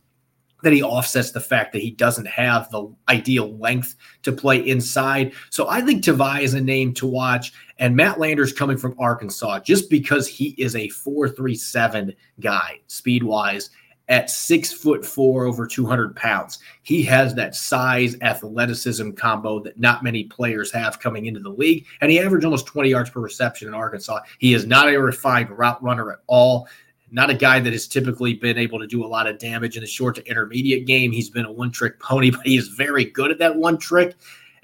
that 0.62 0.72
he 0.72 0.84
offsets 0.84 1.32
the 1.32 1.40
fact 1.40 1.72
that 1.72 1.82
he 1.82 1.90
doesn't 1.90 2.28
have 2.28 2.70
the 2.70 2.88
ideal 3.08 3.56
length 3.58 3.96
to 4.22 4.30
play 4.30 4.58
inside. 4.68 5.32
So 5.50 5.68
I 5.68 5.80
think 5.80 6.04
Tavai 6.04 6.42
is 6.42 6.54
a 6.54 6.60
name 6.60 6.94
to 6.94 7.08
watch. 7.08 7.52
And 7.80 7.96
Matt 7.96 8.20
Landers 8.20 8.52
coming 8.52 8.76
from 8.76 8.94
Arkansas, 9.00 9.60
just 9.60 9.90
because 9.90 10.28
he 10.28 10.54
is 10.58 10.76
a 10.76 10.88
437 10.90 12.14
guy 12.38 12.80
speed 12.86 13.24
wise 13.24 13.70
at 14.08 14.30
six 14.30 14.72
foot 14.72 15.04
four, 15.04 15.46
over 15.46 15.66
200 15.66 16.14
pounds. 16.14 16.58
He 16.82 17.02
has 17.04 17.34
that 17.34 17.54
size 17.54 18.16
athleticism 18.20 19.10
combo 19.12 19.60
that 19.60 19.78
not 19.78 20.04
many 20.04 20.24
players 20.24 20.70
have 20.72 21.00
coming 21.00 21.26
into 21.26 21.40
the 21.40 21.50
league. 21.50 21.86
And 22.00 22.10
he 22.10 22.20
averaged 22.20 22.44
almost 22.44 22.66
20 22.66 22.88
yards 22.88 23.10
per 23.10 23.20
reception 23.20 23.68
in 23.68 23.74
Arkansas. 23.74 24.20
He 24.38 24.54
is 24.54 24.66
not 24.66 24.88
a 24.88 25.00
refined 25.00 25.50
route 25.50 25.82
runner 25.82 26.12
at 26.12 26.18
all. 26.26 26.68
Not 27.10 27.30
a 27.30 27.34
guy 27.34 27.60
that 27.60 27.72
has 27.72 27.86
typically 27.86 28.34
been 28.34 28.58
able 28.58 28.78
to 28.80 28.86
do 28.86 29.04
a 29.04 29.06
lot 29.06 29.26
of 29.26 29.38
damage 29.38 29.76
in 29.76 29.80
the 29.80 29.86
short 29.86 30.16
to 30.16 30.28
intermediate 30.28 30.86
game. 30.86 31.12
He's 31.12 31.30
been 31.30 31.44
a 31.44 31.52
one 31.52 31.70
trick 31.70 31.98
pony, 32.00 32.30
but 32.32 32.46
he 32.46 32.56
is 32.56 32.68
very 32.68 33.04
good 33.04 33.30
at 33.30 33.38
that 33.38 33.56
one 33.56 33.78
trick. 33.78 34.14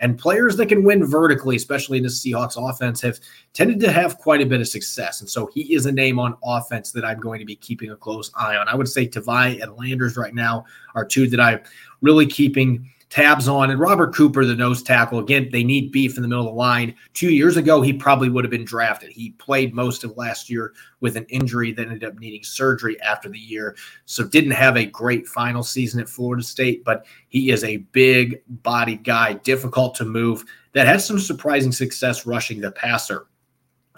And 0.03 0.19
players 0.19 0.57
that 0.57 0.67
can 0.67 0.83
win 0.83 1.07
vertically, 1.07 1.57
especially 1.57 1.97
in 1.97 2.03
the 2.03 2.11
Seahawks 2.11 2.57
offense, 2.59 3.01
have 3.01 3.21
tended 3.55 3.81
to 3.81 3.91
have 3.91 4.19
quite 4.19 4.43
a 4.43 4.47
bit 4.47 4.61
of 4.61 4.69
success. 4.69 5.21
And 5.21 5.31
so 5.31 5.47
he 5.55 5.75
is 5.75 5.87
a 5.87 5.93
name 5.93 6.19
on 6.19 6.37
offense 6.45 6.93
that 6.93 7.05
I'm 7.05 7.21
going 7.21 7.39
to 7.39 7.47
be 7.47 7.57
keeping 7.57 7.91
a 7.91 7.97
close 7.97 8.31
eye 8.35 8.57
on. 8.57 8.69
I 8.69 8.75
would 8.75 8.89
say 8.89 9.07
Tavai 9.07 9.63
and 9.63 9.77
Landers 9.77 10.17
right 10.17 10.35
now 10.35 10.67
are 10.95 11.05
two 11.05 11.29
that 11.29 11.41
I'm 11.41 11.61
really 12.03 12.27
keeping 12.27 12.91
tabs 13.13 13.47
on. 13.47 13.71
And 13.71 13.79
Robert 13.79 14.15
Cooper, 14.15 14.47
the 14.47 14.55
nose 14.55 14.83
tackle, 14.83 15.19
again, 15.19 15.51
they 15.53 15.63
need 15.63 15.93
beef 15.93 16.17
in 16.17 16.23
the 16.23 16.29
middle 16.29 16.47
of 16.47 16.53
the 16.53 16.59
line. 16.59 16.95
Two 17.13 17.31
years 17.31 17.59
ago, 17.59 17.83
he 17.83 17.93
probably 17.93 18.31
would 18.31 18.43
have 18.43 18.51
been 18.51 18.65
drafted. 18.65 19.11
He 19.11 19.33
played 19.33 19.75
most 19.75 20.03
of 20.03 20.17
last 20.17 20.49
year 20.49 20.73
with 21.01 21.19
an 21.19 21.27
injury 21.29 21.73
that 21.73 21.89
ended 21.89 22.05
up 22.05 22.19
needing 22.19 22.43
surgery 22.43 22.99
after 23.03 23.29
the 23.29 23.39
year. 23.39 23.77
So 24.07 24.27
didn't 24.27 24.53
have 24.53 24.79
a 24.79 24.87
great 24.87 25.27
final 25.27 25.63
season 25.63 26.01
at 26.01 26.09
Florida 26.09 26.43
State, 26.43 26.85
but 26.85 27.05
he 27.29 27.51
is 27.51 27.65
a 27.65 27.77
big 27.93 28.43
bodied 28.63 29.05
guy, 29.05 29.35
difficult 29.35 29.95
to 29.97 30.07
move, 30.07 30.43
that 30.73 30.87
has 30.87 31.07
some 31.07 31.19
surprising 31.19 31.73
success 31.73 32.25
rushing 32.25 32.63
the 32.63 32.73
passer 32.73 33.27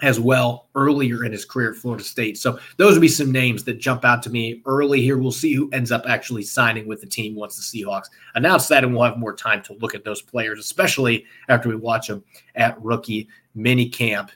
as 0.01 0.19
well 0.19 0.67
earlier 0.75 1.23
in 1.23 1.31
his 1.31 1.45
career 1.45 1.71
at 1.71 1.77
Florida 1.77 2.03
State. 2.03 2.37
So 2.37 2.59
those 2.77 2.93
would 2.93 3.01
be 3.01 3.07
some 3.07 3.31
names 3.31 3.63
that 3.63 3.79
jump 3.79 4.03
out 4.03 4.21
to 4.23 4.29
me 4.29 4.61
early 4.65 5.01
here. 5.01 5.17
We'll 5.17 5.31
see 5.31 5.53
who 5.53 5.69
ends 5.71 5.91
up 5.91 6.03
actually 6.05 6.43
signing 6.43 6.87
with 6.87 6.99
the 6.99 7.07
team 7.07 7.35
once 7.35 7.55
the 7.55 7.83
Seahawks 7.83 8.09
announce 8.35 8.67
that, 8.67 8.83
and 8.83 8.93
we'll 8.93 9.05
have 9.05 9.17
more 9.17 9.35
time 9.35 9.61
to 9.63 9.73
look 9.75 9.95
at 9.95 10.03
those 10.03 10.21
players, 10.21 10.59
especially 10.59 11.25
after 11.47 11.69
we 11.69 11.75
watch 11.75 12.07
them 12.07 12.23
at 12.55 12.81
rookie 12.83 13.29
mini 13.53 13.87
camp. 13.87 14.31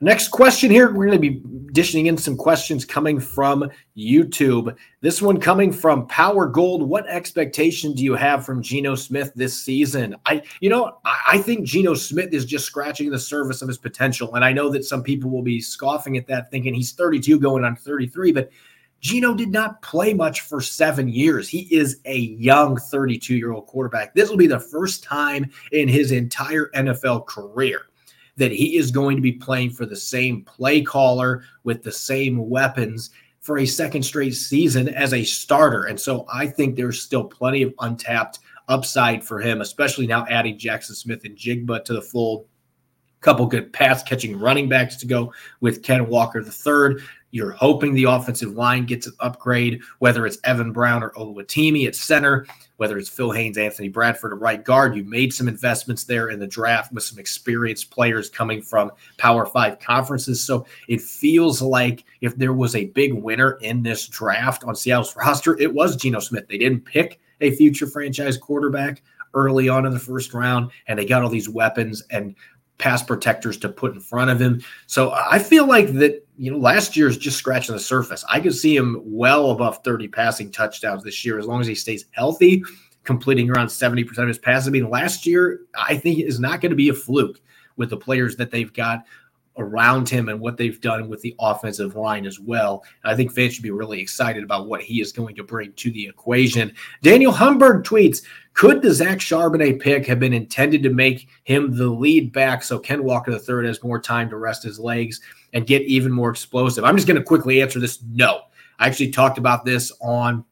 Next 0.00 0.28
question 0.28 0.70
here. 0.70 0.92
We're 0.92 1.06
going 1.06 1.20
to 1.20 1.30
be 1.30 1.42
dishing 1.72 2.06
in 2.06 2.16
some 2.16 2.36
questions 2.36 2.84
coming 2.84 3.20
from 3.20 3.70
YouTube. 3.96 4.76
This 5.00 5.22
one 5.22 5.40
coming 5.40 5.72
from 5.72 6.06
Power 6.08 6.46
Gold. 6.46 6.82
What 6.82 7.08
expectation 7.08 7.92
do 7.92 8.02
you 8.02 8.14
have 8.14 8.44
from 8.44 8.62
Geno 8.62 8.96
Smith 8.96 9.32
this 9.34 9.62
season? 9.62 10.16
I, 10.26 10.42
you 10.60 10.68
know, 10.68 10.98
I 11.04 11.38
think 11.38 11.66
Geno 11.66 11.94
Smith 11.94 12.32
is 12.32 12.44
just 12.44 12.66
scratching 12.66 13.10
the 13.10 13.18
surface 13.18 13.62
of 13.62 13.68
his 13.68 13.78
potential. 13.78 14.34
And 14.34 14.44
I 14.44 14.52
know 14.52 14.68
that 14.70 14.84
some 14.84 15.02
people 15.02 15.30
will 15.30 15.42
be 15.42 15.60
scoffing 15.60 16.16
at 16.16 16.26
that, 16.26 16.50
thinking 16.50 16.74
he's 16.74 16.92
32 16.92 17.38
going 17.38 17.64
on 17.64 17.76
33, 17.76 18.32
but 18.32 18.50
Geno 19.00 19.34
did 19.34 19.52
not 19.52 19.82
play 19.82 20.14
much 20.14 20.40
for 20.40 20.60
seven 20.60 21.08
years. 21.08 21.48
He 21.48 21.68
is 21.74 22.00
a 22.06 22.16
young 22.16 22.78
32 22.78 23.36
year 23.36 23.52
old 23.52 23.66
quarterback. 23.66 24.14
This 24.14 24.30
will 24.30 24.38
be 24.38 24.46
the 24.46 24.58
first 24.58 25.04
time 25.04 25.50
in 25.72 25.88
his 25.88 26.10
entire 26.10 26.70
NFL 26.74 27.26
career 27.26 27.82
that 28.36 28.52
he 28.52 28.76
is 28.76 28.90
going 28.90 29.16
to 29.16 29.22
be 29.22 29.32
playing 29.32 29.70
for 29.70 29.86
the 29.86 29.96
same 29.96 30.42
play 30.42 30.82
caller 30.82 31.44
with 31.62 31.82
the 31.82 31.92
same 31.92 32.48
weapons 32.48 33.10
for 33.40 33.58
a 33.58 33.66
second 33.66 34.02
straight 34.02 34.34
season 34.34 34.88
as 34.88 35.12
a 35.12 35.22
starter. 35.22 35.84
And 35.84 36.00
so 36.00 36.26
I 36.32 36.46
think 36.46 36.74
there's 36.74 37.02
still 37.02 37.24
plenty 37.24 37.62
of 37.62 37.74
untapped 37.80 38.40
upside 38.68 39.22
for 39.22 39.38
him, 39.38 39.60
especially 39.60 40.06
now 40.06 40.26
adding 40.28 40.58
Jackson 40.58 40.94
Smith-Njigba 40.94 41.84
to 41.84 41.92
the 41.92 42.02
fold. 42.02 42.46
Couple 43.20 43.46
good 43.46 43.72
pass 43.72 44.02
catching 44.02 44.38
running 44.38 44.68
backs 44.68 44.96
to 44.96 45.06
go 45.06 45.32
with 45.60 45.82
Ken 45.82 46.08
Walker 46.08 46.42
the 46.42 46.50
third. 46.50 47.02
You're 47.30 47.52
hoping 47.52 47.94
the 47.94 48.04
offensive 48.04 48.52
line 48.52 48.84
gets 48.84 49.06
an 49.06 49.14
upgrade, 49.20 49.80
whether 49.98 50.26
it's 50.26 50.38
Evan 50.44 50.72
Brown 50.72 51.02
or 51.02 51.10
Oluwatimi 51.12 51.86
at 51.86 51.96
center, 51.96 52.46
whether 52.76 52.98
it's 52.98 53.08
Phil 53.08 53.30
Haynes, 53.30 53.58
Anthony 53.58 53.88
Bradford 53.88 54.32
at 54.32 54.40
right 54.40 54.62
guard. 54.62 54.96
You 54.96 55.04
made 55.04 55.32
some 55.32 55.48
investments 55.48 56.04
there 56.04 56.30
in 56.30 56.40
the 56.40 56.46
draft 56.46 56.92
with 56.92 57.04
some 57.04 57.18
experienced 57.18 57.90
players 57.90 58.28
coming 58.28 58.62
from 58.62 58.90
Power 59.16 59.46
Five 59.46 59.78
conferences. 59.78 60.42
So 60.42 60.66
it 60.88 61.00
feels 61.00 61.62
like 61.62 62.04
if 62.20 62.36
there 62.36 62.52
was 62.52 62.74
a 62.74 62.86
big 62.86 63.14
winner 63.14 63.52
in 63.60 63.82
this 63.82 64.08
draft 64.08 64.64
on 64.64 64.74
Seattle's 64.74 65.16
roster, 65.16 65.58
it 65.58 65.72
was 65.72 65.96
Geno 65.96 66.20
Smith. 66.20 66.48
They 66.48 66.58
didn't 66.58 66.84
pick 66.84 67.20
a 67.40 67.50
future 67.52 67.86
franchise 67.86 68.36
quarterback 68.36 69.02
early 69.34 69.68
on 69.68 69.84
in 69.84 69.92
the 69.92 69.98
first 69.98 70.32
round, 70.32 70.70
and 70.86 70.98
they 70.98 71.04
got 71.04 71.22
all 71.22 71.28
these 71.28 71.48
weapons. 71.48 72.02
And 72.10 72.34
pass 72.78 73.02
protectors 73.02 73.56
to 73.56 73.68
put 73.68 73.94
in 73.94 74.00
front 74.00 74.30
of 74.30 74.40
him. 74.40 74.62
So 74.86 75.12
I 75.12 75.38
feel 75.38 75.66
like 75.66 75.92
that, 75.94 76.23
you 76.36 76.50
know, 76.50 76.58
last 76.58 76.96
year 76.96 77.08
is 77.08 77.16
just 77.16 77.38
scratching 77.38 77.74
the 77.74 77.80
surface. 77.80 78.24
I 78.28 78.40
could 78.40 78.54
see 78.54 78.76
him 78.76 79.00
well 79.04 79.50
above 79.50 79.82
30 79.84 80.08
passing 80.08 80.50
touchdowns 80.50 81.04
this 81.04 81.24
year 81.24 81.38
as 81.38 81.46
long 81.46 81.60
as 81.60 81.66
he 81.66 81.74
stays 81.74 82.06
healthy, 82.12 82.62
completing 83.04 83.50
around 83.50 83.68
70% 83.68 84.18
of 84.18 84.28
his 84.28 84.38
passes. 84.38 84.68
I 84.68 84.70
mean, 84.70 84.90
last 84.90 85.26
year, 85.26 85.60
I 85.74 85.96
think 85.96 86.18
is 86.18 86.40
not 86.40 86.60
going 86.60 86.70
to 86.70 86.76
be 86.76 86.88
a 86.88 86.94
fluke 86.94 87.40
with 87.76 87.90
the 87.90 87.96
players 87.96 88.36
that 88.36 88.50
they've 88.50 88.72
got 88.72 89.04
around 89.56 90.08
him 90.08 90.28
and 90.28 90.40
what 90.40 90.56
they've 90.56 90.80
done 90.80 91.08
with 91.08 91.20
the 91.22 91.34
offensive 91.38 91.94
line 91.96 92.26
as 92.26 92.40
well. 92.40 92.84
I 93.04 93.14
think 93.14 93.32
fans 93.32 93.54
should 93.54 93.62
be 93.62 93.70
really 93.70 94.00
excited 94.00 94.42
about 94.42 94.66
what 94.66 94.82
he 94.82 95.00
is 95.00 95.12
going 95.12 95.36
to 95.36 95.44
bring 95.44 95.72
to 95.72 95.90
the 95.90 96.06
equation. 96.06 96.72
Daniel 97.02 97.32
Humberg 97.32 97.84
tweets 97.84 98.22
Could 98.54 98.82
the 98.82 98.92
Zach 98.92 99.18
Charbonnet 99.18 99.80
pick 99.80 100.06
have 100.06 100.18
been 100.18 100.32
intended 100.32 100.82
to 100.82 100.90
make 100.90 101.28
him 101.44 101.76
the 101.76 101.88
lead 101.88 102.32
back 102.32 102.62
so 102.62 102.78
Ken 102.78 103.04
Walker 103.04 103.32
III 103.32 103.66
has 103.66 103.82
more 103.82 104.00
time 104.00 104.28
to 104.30 104.36
rest 104.36 104.62
his 104.62 104.80
legs 104.80 105.20
and 105.52 105.66
get 105.66 105.82
even 105.82 106.10
more 106.10 106.30
explosive? 106.30 106.84
I'm 106.84 106.96
just 106.96 107.06
going 107.06 107.20
to 107.20 107.24
quickly 107.24 107.62
answer 107.62 107.78
this 107.78 108.02
no. 108.02 108.42
I 108.78 108.88
actually 108.88 109.12
talked 109.12 109.38
about 109.38 109.64
this 109.64 109.92
on 110.00 110.44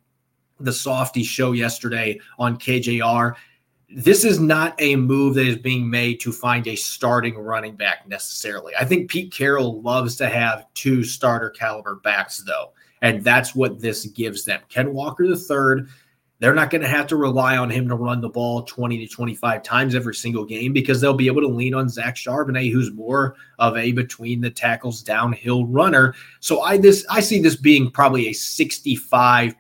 the 0.61 0.73
Softy 0.73 1.25
show 1.25 1.53
yesterday 1.53 2.21
on 2.39 2.57
KJR 2.57 3.35
this 3.95 4.25
is 4.25 4.41
not 4.41 4.75
a 4.79 4.97
move 4.97 5.35
that 5.35 5.47
is 5.47 5.59
being 5.59 5.89
made 5.89 6.21
to 6.21 6.33
find 6.33 6.67
a 6.67 6.77
starting 6.77 7.37
running 7.37 7.77
back 7.77 8.09
necessarily. 8.09 8.73
I 8.79 8.85
think 8.85 9.11
Pete 9.11 9.33
Carroll 9.33 9.81
loves 9.83 10.17
to 10.17 10.29
have 10.29 10.67
two 10.75 11.05
starter 11.05 11.51
caliber 11.51 11.97
backs, 11.97 12.43
though, 12.47 12.73
and 13.03 13.23
that's 13.23 13.55
what 13.55 13.81
this 13.81 14.07
gives 14.07 14.45
them. 14.45 14.61
Ken 14.69 14.93
Walker 14.95 15.27
the 15.27 15.37
third 15.37 15.89
they're 16.43 16.55
not 16.55 16.71
going 16.71 16.83
to 16.83 16.89
have 16.89 17.07
to 17.07 17.15
rely 17.15 17.57
on 17.57 17.71
him 17.71 17.89
to 17.89 17.95
run 17.95 18.21
the 18.21 18.29
ball 18.29 18.65
20 18.65 18.99
to 18.99 19.07
25 19.07 19.63
times 19.63 19.95
every 19.95 20.13
single 20.13 20.45
game 20.45 20.73
because 20.73 21.01
they'll 21.01 21.15
be 21.15 21.29
able 21.29 21.41
to 21.41 21.47
lean 21.47 21.73
on 21.73 21.89
Zach 21.89 22.17
Charbonnet, 22.17 22.73
who's 22.73 22.91
more 22.91 23.37
of 23.61 23.77
a 23.77 23.93
between 23.93 24.41
the 24.41 24.51
tackles 24.51 25.05
downhill 25.05 25.67
runner. 25.67 26.17
So 26.41 26.63
I 26.63 26.79
this 26.79 27.07
I 27.09 27.21
see 27.21 27.41
this 27.41 27.55
being 27.55 27.93
probably 27.93 28.27
a 28.27 28.33
65% 28.33 29.55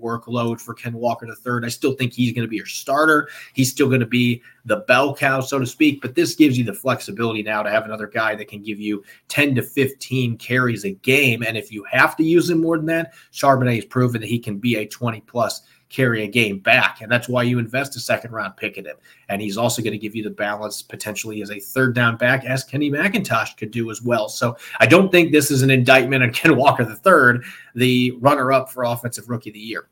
workload 0.00 0.60
for 0.60 0.74
Ken 0.74 0.94
Walker 0.94 1.24
the 1.24 1.36
third. 1.36 1.64
I 1.64 1.68
still 1.68 1.94
think 1.94 2.12
he's 2.12 2.32
going 2.32 2.42
to 2.42 2.50
be 2.50 2.56
your 2.56 2.66
starter. 2.66 3.28
He's 3.52 3.70
still 3.70 3.86
going 3.86 4.00
to 4.00 4.06
be 4.06 4.42
the 4.64 4.78
bell 4.88 5.14
cow, 5.14 5.40
so 5.40 5.60
to 5.60 5.66
speak. 5.66 6.02
But 6.02 6.16
this 6.16 6.34
gives 6.34 6.58
you 6.58 6.64
the 6.64 6.74
flexibility 6.74 7.44
now 7.44 7.62
to 7.62 7.70
have 7.70 7.84
another 7.84 8.08
guy 8.08 8.34
that 8.34 8.48
can 8.48 8.60
give 8.60 8.80
you 8.80 9.04
10 9.28 9.54
to 9.54 9.62
15 9.62 10.36
carries 10.38 10.84
a 10.84 10.94
game. 10.94 11.44
And 11.44 11.56
if 11.56 11.70
you 11.70 11.84
have 11.84 12.16
to 12.16 12.24
use 12.24 12.50
him 12.50 12.60
more 12.60 12.76
than 12.76 12.86
that, 12.86 13.14
Charbonnet 13.32 13.76
has 13.76 13.84
proven 13.84 14.20
that 14.20 14.26
he 14.26 14.40
can 14.40 14.58
be 14.58 14.74
a 14.76 14.84
20 14.84 15.20
plus 15.20 15.62
carry 15.88 16.24
a 16.24 16.26
game 16.26 16.58
back. 16.58 17.00
And 17.00 17.10
that's 17.10 17.28
why 17.28 17.42
you 17.42 17.58
invest 17.58 17.96
a 17.96 18.00
second 18.00 18.32
round 18.32 18.56
pick 18.56 18.76
in 18.76 18.84
him. 18.84 18.96
And 19.28 19.40
he's 19.40 19.56
also 19.56 19.82
going 19.82 19.92
to 19.92 19.98
give 19.98 20.14
you 20.14 20.22
the 20.22 20.30
balance 20.30 20.82
potentially 20.82 21.42
as 21.42 21.50
a 21.50 21.60
third 21.60 21.94
down 21.94 22.16
back, 22.16 22.44
as 22.44 22.64
Kenny 22.64 22.90
McIntosh 22.90 23.56
could 23.56 23.70
do 23.70 23.90
as 23.90 24.02
well. 24.02 24.28
So 24.28 24.56
I 24.80 24.86
don't 24.86 25.10
think 25.10 25.32
this 25.32 25.50
is 25.50 25.62
an 25.62 25.70
indictment 25.70 26.22
on 26.22 26.32
Ken 26.32 26.56
Walker 26.56 26.82
III, 26.82 27.40
the 27.74 28.12
runner 28.20 28.52
up 28.52 28.70
for 28.70 28.84
Offensive 28.84 29.28
Rookie 29.28 29.50
of 29.50 29.54
the 29.54 29.60
Year. 29.60 29.88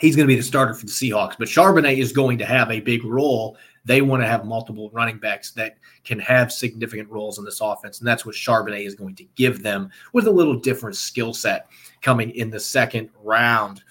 He's 0.00 0.16
going 0.16 0.26
to 0.26 0.32
be 0.32 0.40
the 0.40 0.42
starter 0.42 0.72
for 0.72 0.86
the 0.86 0.92
Seahawks, 0.92 1.36
but 1.38 1.46
Charbonnet 1.46 1.98
is 1.98 2.10
going 2.10 2.38
to 2.38 2.46
have 2.46 2.70
a 2.70 2.80
big 2.80 3.04
role. 3.04 3.58
They 3.84 4.00
want 4.00 4.22
to 4.22 4.26
have 4.26 4.46
multiple 4.46 4.90
running 4.94 5.18
backs 5.18 5.52
that 5.52 5.76
can 6.04 6.18
have 6.20 6.50
significant 6.50 7.10
roles 7.10 7.38
in 7.38 7.44
this 7.44 7.60
offense. 7.60 7.98
And 7.98 8.08
that's 8.08 8.24
what 8.24 8.34
Charbonnet 8.34 8.86
is 8.86 8.94
going 8.94 9.14
to 9.16 9.24
give 9.36 9.62
them 9.62 9.90
with 10.14 10.26
a 10.26 10.30
little 10.30 10.58
different 10.58 10.96
skill 10.96 11.34
set 11.34 11.68
coming 12.00 12.30
in 12.30 12.48
the 12.48 12.60
second 12.60 13.10
round. 13.22 13.82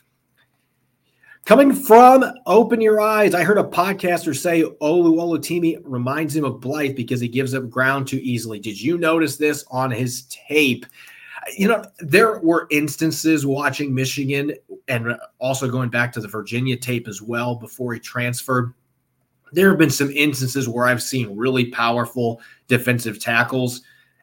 Coming 1.49 1.73
from 1.73 2.23
Open 2.45 2.79
Your 2.79 3.01
Eyes, 3.01 3.33
I 3.33 3.43
heard 3.43 3.57
a 3.57 3.63
podcaster 3.63 4.37
say 4.37 4.61
Olu 4.61 5.15
Oluwatimi 5.15 5.81
reminds 5.83 6.35
him 6.35 6.45
of 6.45 6.59
Blythe 6.59 6.95
because 6.95 7.19
he 7.19 7.27
gives 7.27 7.55
up 7.55 7.71
ground 7.71 8.07
too 8.07 8.19
easily. 8.21 8.59
Did 8.59 8.79
you 8.79 8.99
notice 8.99 9.35
this 9.35 9.65
on 9.71 9.89
his 9.89 10.27
tape? 10.29 10.85
You 11.57 11.69
know, 11.69 11.83
there 12.01 12.39
were 12.41 12.67
instances 12.69 13.47
watching 13.47 13.95
Michigan 13.95 14.53
and 14.89 15.17
also 15.39 15.67
going 15.67 15.89
back 15.89 16.13
to 16.13 16.21
the 16.21 16.27
Virginia 16.27 16.77
tape 16.77 17.07
as 17.07 17.19
well 17.19 17.55
before 17.55 17.95
he 17.95 17.99
transferred. 17.99 18.71
There 19.51 19.69
have 19.69 19.79
been 19.79 19.89
some 19.89 20.11
instances 20.11 20.69
where 20.69 20.85
I've 20.85 21.01
seen 21.01 21.35
really 21.35 21.71
powerful 21.71 22.41
defensive 22.67 23.19
tackles 23.19 23.81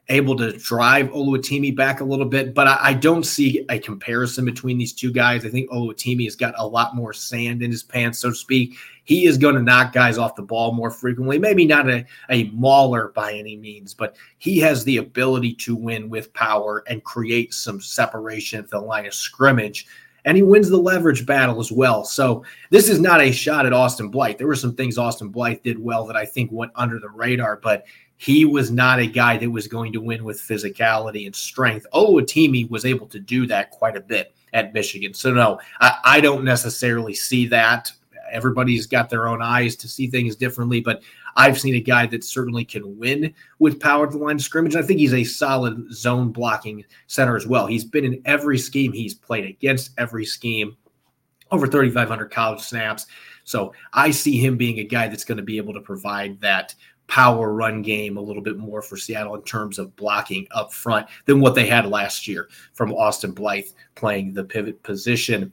able 0.09 0.37
to 0.37 0.53
drive 0.57 1.07
Oluwatimi 1.09 1.75
back 1.75 1.99
a 1.99 2.03
little 2.05 2.25
bit, 2.25 2.53
but 2.53 2.67
I, 2.67 2.77
I, 2.81 2.93
don't 2.93 3.25
see 3.25 3.65
a 3.69 3.77
comparison 3.77 4.45
between 4.45 4.77
these 4.77 4.93
two 4.93 5.11
guys. 5.11 5.45
I 5.45 5.49
think 5.49 5.69
Oluwatimi 5.69 6.23
has 6.23 6.35
got 6.35 6.53
a 6.57 6.65
lot 6.65 6.95
more 6.95 7.11
sand 7.11 7.61
in 7.61 7.71
his 7.71 7.83
pants, 7.83 8.19
so 8.19 8.29
to 8.29 8.35
speak. 8.35 8.77
He 9.03 9.25
is 9.25 9.37
going 9.37 9.55
to 9.55 9.61
knock 9.61 9.93
guys 9.93 10.17
off 10.17 10.35
the 10.35 10.41
ball 10.41 10.73
more 10.73 10.91
frequently. 10.91 11.39
Maybe 11.39 11.65
not 11.65 11.89
a, 11.89 12.05
a 12.29 12.45
mauler 12.51 13.09
by 13.09 13.33
any 13.33 13.57
means, 13.57 13.93
but 13.93 14.15
he 14.37 14.59
has 14.59 14.83
the 14.83 14.97
ability 14.97 15.53
to 15.55 15.75
win 15.75 16.09
with 16.09 16.33
power 16.33 16.83
and 16.87 17.03
create 17.03 17.53
some 17.53 17.81
separation 17.81 18.59
at 18.59 18.69
the 18.69 18.79
line 18.79 19.05
of 19.05 19.13
scrimmage. 19.13 19.87
And 20.23 20.35
he 20.35 20.43
wins 20.43 20.67
the 20.67 20.77
leverage 20.77 21.25
battle 21.25 21.59
as 21.61 21.71
well. 21.71 22.03
So 22.03 22.43
this 22.69 22.89
is 22.89 22.99
not 22.99 23.21
a 23.21 23.31
shot 23.31 23.65
at 23.65 23.71
Austin 23.71 24.09
Blythe. 24.09 24.37
There 24.37 24.47
were 24.47 24.55
some 24.55 24.75
things 24.75 24.97
Austin 24.97 25.29
Blythe 25.29 25.63
did 25.63 25.79
well 25.79 26.05
that 26.05 26.17
I 26.17 26.25
think 26.25 26.51
went 26.51 26.73
under 26.75 26.99
the 26.99 27.09
radar, 27.09 27.61
but 27.63 27.85
he 28.17 28.45
was 28.45 28.71
not 28.71 28.99
a 28.99 29.05
guy 29.05 29.37
that 29.37 29.49
was 29.49 29.67
going 29.67 29.93
to 29.93 30.01
win 30.01 30.23
with 30.23 30.41
physicality 30.41 31.25
and 31.25 31.35
strength. 31.35 31.85
Oluwatimi 31.93 32.69
was 32.69 32.83
able 32.83 33.07
to 33.07 33.19
do 33.19 33.45
that 33.47 33.69
quite 33.71 33.95
a 33.95 34.01
bit 34.01 34.33
at 34.53 34.73
Michigan. 34.73 35.13
So 35.13 35.31
no, 35.31 35.59
I, 35.79 35.97
I, 36.03 36.21
don't 36.21 36.43
necessarily 36.43 37.13
see 37.13 37.47
that. 37.47 37.91
Everybody's 38.31 38.87
got 38.87 39.09
their 39.09 39.27
own 39.27 39.41
eyes 39.41 39.75
to 39.77 39.87
see 39.87 40.07
things 40.07 40.35
differently, 40.35 40.81
but 40.81 41.01
I've 41.35 41.59
seen 41.59 41.75
a 41.75 41.79
guy 41.79 42.07
that 42.07 42.23
certainly 42.23 42.65
can 42.65 42.97
win 42.97 43.33
with 43.59 43.79
power 43.79 44.07
to 44.07 44.17
the 44.17 44.23
line 44.23 44.37
of 44.37 44.41
scrimmage. 44.41 44.75
I 44.75 44.81
think 44.81 44.99
he's 44.99 45.13
a 45.13 45.23
solid 45.23 45.93
zone 45.93 46.31
blocking 46.31 46.83
center 47.05 47.35
as 47.35 47.45
well. 47.45 47.67
He's 47.67 47.85
been 47.85 48.03
in 48.03 48.21
every 48.25 48.57
scheme 48.57 48.91
he's 48.91 49.13
played 49.13 49.45
against 49.45 49.91
every 49.99 50.25
scheme, 50.25 50.75
over 51.51 51.67
3,500 51.67 52.31
college 52.31 52.61
snaps. 52.61 53.05
So 53.43 53.73
I 53.93 54.11
see 54.11 54.37
him 54.37 54.57
being 54.57 54.79
a 54.79 54.83
guy 54.83 55.07
that's 55.07 55.23
going 55.23 55.37
to 55.37 55.43
be 55.43 55.57
able 55.57 55.75
to 55.75 55.81
provide 55.81 56.41
that 56.41 56.73
power 57.07 57.53
run 57.53 57.81
game 57.81 58.17
a 58.17 58.21
little 58.21 58.41
bit 58.41 58.57
more 58.57 58.81
for 58.81 58.97
Seattle 58.97 59.35
in 59.35 59.41
terms 59.43 59.79
of 59.79 59.95
blocking 59.95 60.47
up 60.51 60.73
front 60.73 61.07
than 61.25 61.39
what 61.39 61.55
they 61.55 61.65
had 61.65 61.85
last 61.85 62.27
year 62.27 62.49
from 62.73 62.93
Austin 62.93 63.31
Blythe 63.31 63.67
playing 63.95 64.33
the 64.33 64.43
pivot 64.43 64.81
position. 64.83 65.51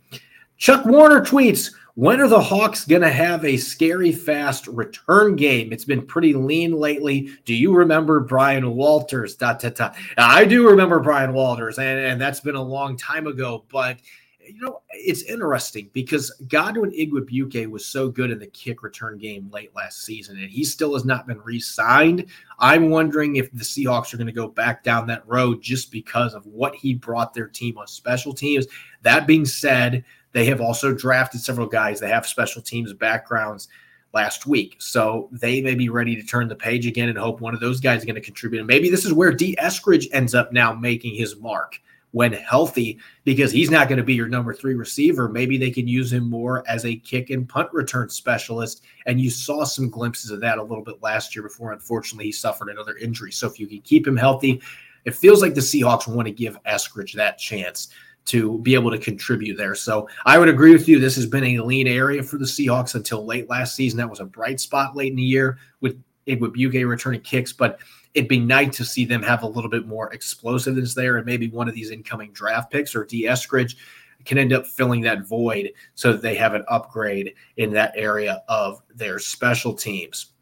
Chuck 0.56 0.84
Warner 0.84 1.20
tweets, 1.20 1.72
when 1.94 2.20
are 2.20 2.28
the 2.28 2.40
Hawks 2.40 2.84
going 2.84 3.02
to 3.02 3.10
have 3.10 3.44
a 3.44 3.56
scary 3.56 4.10
fast 4.10 4.66
return 4.66 5.36
game? 5.36 5.72
It's 5.72 5.84
been 5.84 6.04
pretty 6.04 6.34
lean 6.34 6.72
lately. 6.72 7.30
Do 7.44 7.54
you 7.54 7.72
remember 7.72 8.20
Bryan 8.20 8.74
Walters? 8.74 9.36
Da, 9.36 9.54
da, 9.54 9.70
da. 9.70 9.92
I 10.18 10.44
do 10.44 10.68
remember 10.68 10.98
Bryan 10.98 11.32
Walters, 11.32 11.78
and, 11.78 12.00
and 12.00 12.20
that's 12.20 12.40
been 12.40 12.56
a 12.56 12.62
long 12.62 12.96
time 12.96 13.26
ago, 13.26 13.64
but– 13.70 13.98
you 14.46 14.60
know, 14.60 14.82
it's 14.90 15.22
interesting 15.22 15.90
because 15.92 16.30
Godwin 16.48 16.90
Igwebuike 16.90 17.70
was 17.70 17.84
so 17.84 18.08
good 18.08 18.30
in 18.30 18.38
the 18.38 18.46
kick 18.46 18.82
return 18.82 19.18
game 19.18 19.50
late 19.50 19.74
last 19.74 20.04
season, 20.04 20.38
and 20.38 20.50
he 20.50 20.64
still 20.64 20.94
has 20.94 21.04
not 21.04 21.26
been 21.26 21.40
re-signed. 21.40 22.26
I'm 22.58 22.90
wondering 22.90 23.36
if 23.36 23.50
the 23.52 23.64
Seahawks 23.64 24.12
are 24.12 24.16
going 24.16 24.26
to 24.26 24.32
go 24.32 24.48
back 24.48 24.82
down 24.82 25.06
that 25.08 25.26
road 25.26 25.62
just 25.62 25.90
because 25.90 26.34
of 26.34 26.46
what 26.46 26.74
he 26.74 26.94
brought 26.94 27.34
their 27.34 27.48
team 27.48 27.78
on 27.78 27.86
special 27.86 28.32
teams. 28.32 28.66
That 29.02 29.26
being 29.26 29.44
said, 29.44 30.04
they 30.32 30.44
have 30.46 30.60
also 30.60 30.92
drafted 30.92 31.40
several 31.40 31.66
guys 31.66 32.00
that 32.00 32.10
have 32.10 32.26
special 32.26 32.62
teams 32.62 32.92
backgrounds 32.92 33.68
last 34.12 34.46
week. 34.46 34.76
So 34.78 35.28
they 35.32 35.60
may 35.60 35.74
be 35.74 35.88
ready 35.88 36.14
to 36.16 36.22
turn 36.22 36.48
the 36.48 36.54
page 36.54 36.86
again 36.86 37.08
and 37.08 37.18
hope 37.18 37.40
one 37.40 37.54
of 37.54 37.60
those 37.60 37.80
guys 37.80 38.00
is 38.00 38.04
going 38.04 38.14
to 38.14 38.20
contribute. 38.20 38.60
And 38.60 38.68
maybe 38.68 38.88
this 38.88 39.04
is 39.04 39.12
where 39.12 39.32
Dee 39.32 39.56
Eskridge 39.56 40.06
ends 40.12 40.34
up 40.34 40.52
now 40.52 40.72
making 40.72 41.14
his 41.14 41.36
mark 41.36 41.80
when 42.14 42.32
healthy 42.32 42.96
because 43.24 43.50
he's 43.50 43.72
not 43.72 43.88
going 43.88 43.98
to 43.98 44.04
be 44.04 44.14
your 44.14 44.28
number 44.28 44.54
three 44.54 44.74
receiver. 44.74 45.28
Maybe 45.28 45.58
they 45.58 45.72
can 45.72 45.88
use 45.88 46.12
him 46.12 46.30
more 46.30 46.62
as 46.68 46.84
a 46.84 46.94
kick 46.94 47.30
and 47.30 47.48
punt 47.48 47.68
return 47.72 48.08
specialist. 48.08 48.84
And 49.06 49.20
you 49.20 49.30
saw 49.30 49.64
some 49.64 49.90
glimpses 49.90 50.30
of 50.30 50.38
that 50.40 50.58
a 50.58 50.62
little 50.62 50.84
bit 50.84 51.02
last 51.02 51.34
year 51.34 51.42
before, 51.42 51.72
unfortunately, 51.72 52.26
he 52.26 52.32
suffered 52.32 52.68
another 52.68 52.96
injury. 52.98 53.32
So 53.32 53.48
if 53.48 53.58
you 53.58 53.66
can 53.66 53.80
keep 53.80 54.06
him 54.06 54.16
healthy, 54.16 54.62
it 55.04 55.16
feels 55.16 55.42
like 55.42 55.54
the 55.54 55.60
Seahawks 55.60 56.06
want 56.06 56.26
to 56.26 56.32
give 56.32 56.62
Eskridge 56.62 57.14
that 57.14 57.36
chance 57.36 57.88
to 58.26 58.58
be 58.58 58.74
able 58.74 58.92
to 58.92 58.98
contribute 58.98 59.56
there. 59.56 59.74
So 59.74 60.08
I 60.24 60.38
would 60.38 60.48
agree 60.48 60.72
with 60.72 60.86
you. 60.86 61.00
This 61.00 61.16
has 61.16 61.26
been 61.26 61.44
a 61.44 61.64
lean 61.64 61.88
area 61.88 62.22
for 62.22 62.38
the 62.38 62.44
Seahawks 62.44 62.94
until 62.94 63.26
late 63.26 63.50
last 63.50 63.74
season. 63.74 63.98
That 63.98 64.08
was 64.08 64.20
a 64.20 64.24
bright 64.24 64.60
spot 64.60 64.94
late 64.94 65.10
in 65.10 65.16
the 65.16 65.22
year 65.22 65.58
with 65.80 66.00
Igwebuike 66.26 66.88
returning 66.88 67.20
kicks, 67.20 67.52
but 67.52 67.78
it'd 68.14 68.28
be 68.28 68.38
nice 68.38 68.76
to 68.76 68.84
see 68.84 69.04
them 69.04 69.22
have 69.22 69.42
a 69.42 69.48
little 69.48 69.70
bit 69.70 69.86
more 69.86 70.12
explosiveness 70.12 70.94
there, 70.94 71.16
and 71.16 71.26
maybe 71.26 71.48
one 71.48 71.68
of 71.68 71.74
these 71.74 71.90
incoming 71.90 72.32
draft 72.32 72.70
picks 72.70 72.94
or 72.94 73.04
Dee 73.04 73.24
Eskridge 73.24 73.76
can 74.24 74.38
end 74.38 74.52
up 74.52 74.66
filling 74.66 75.02
that 75.02 75.26
void 75.26 75.70
so 75.94 76.12
that 76.12 76.22
they 76.22 76.34
have 76.34 76.54
an 76.54 76.64
upgrade 76.68 77.34
in 77.56 77.72
that 77.72 77.92
area 77.94 78.42
of 78.48 78.82
their 78.94 79.18
special 79.18 79.74
teams. 79.74 80.32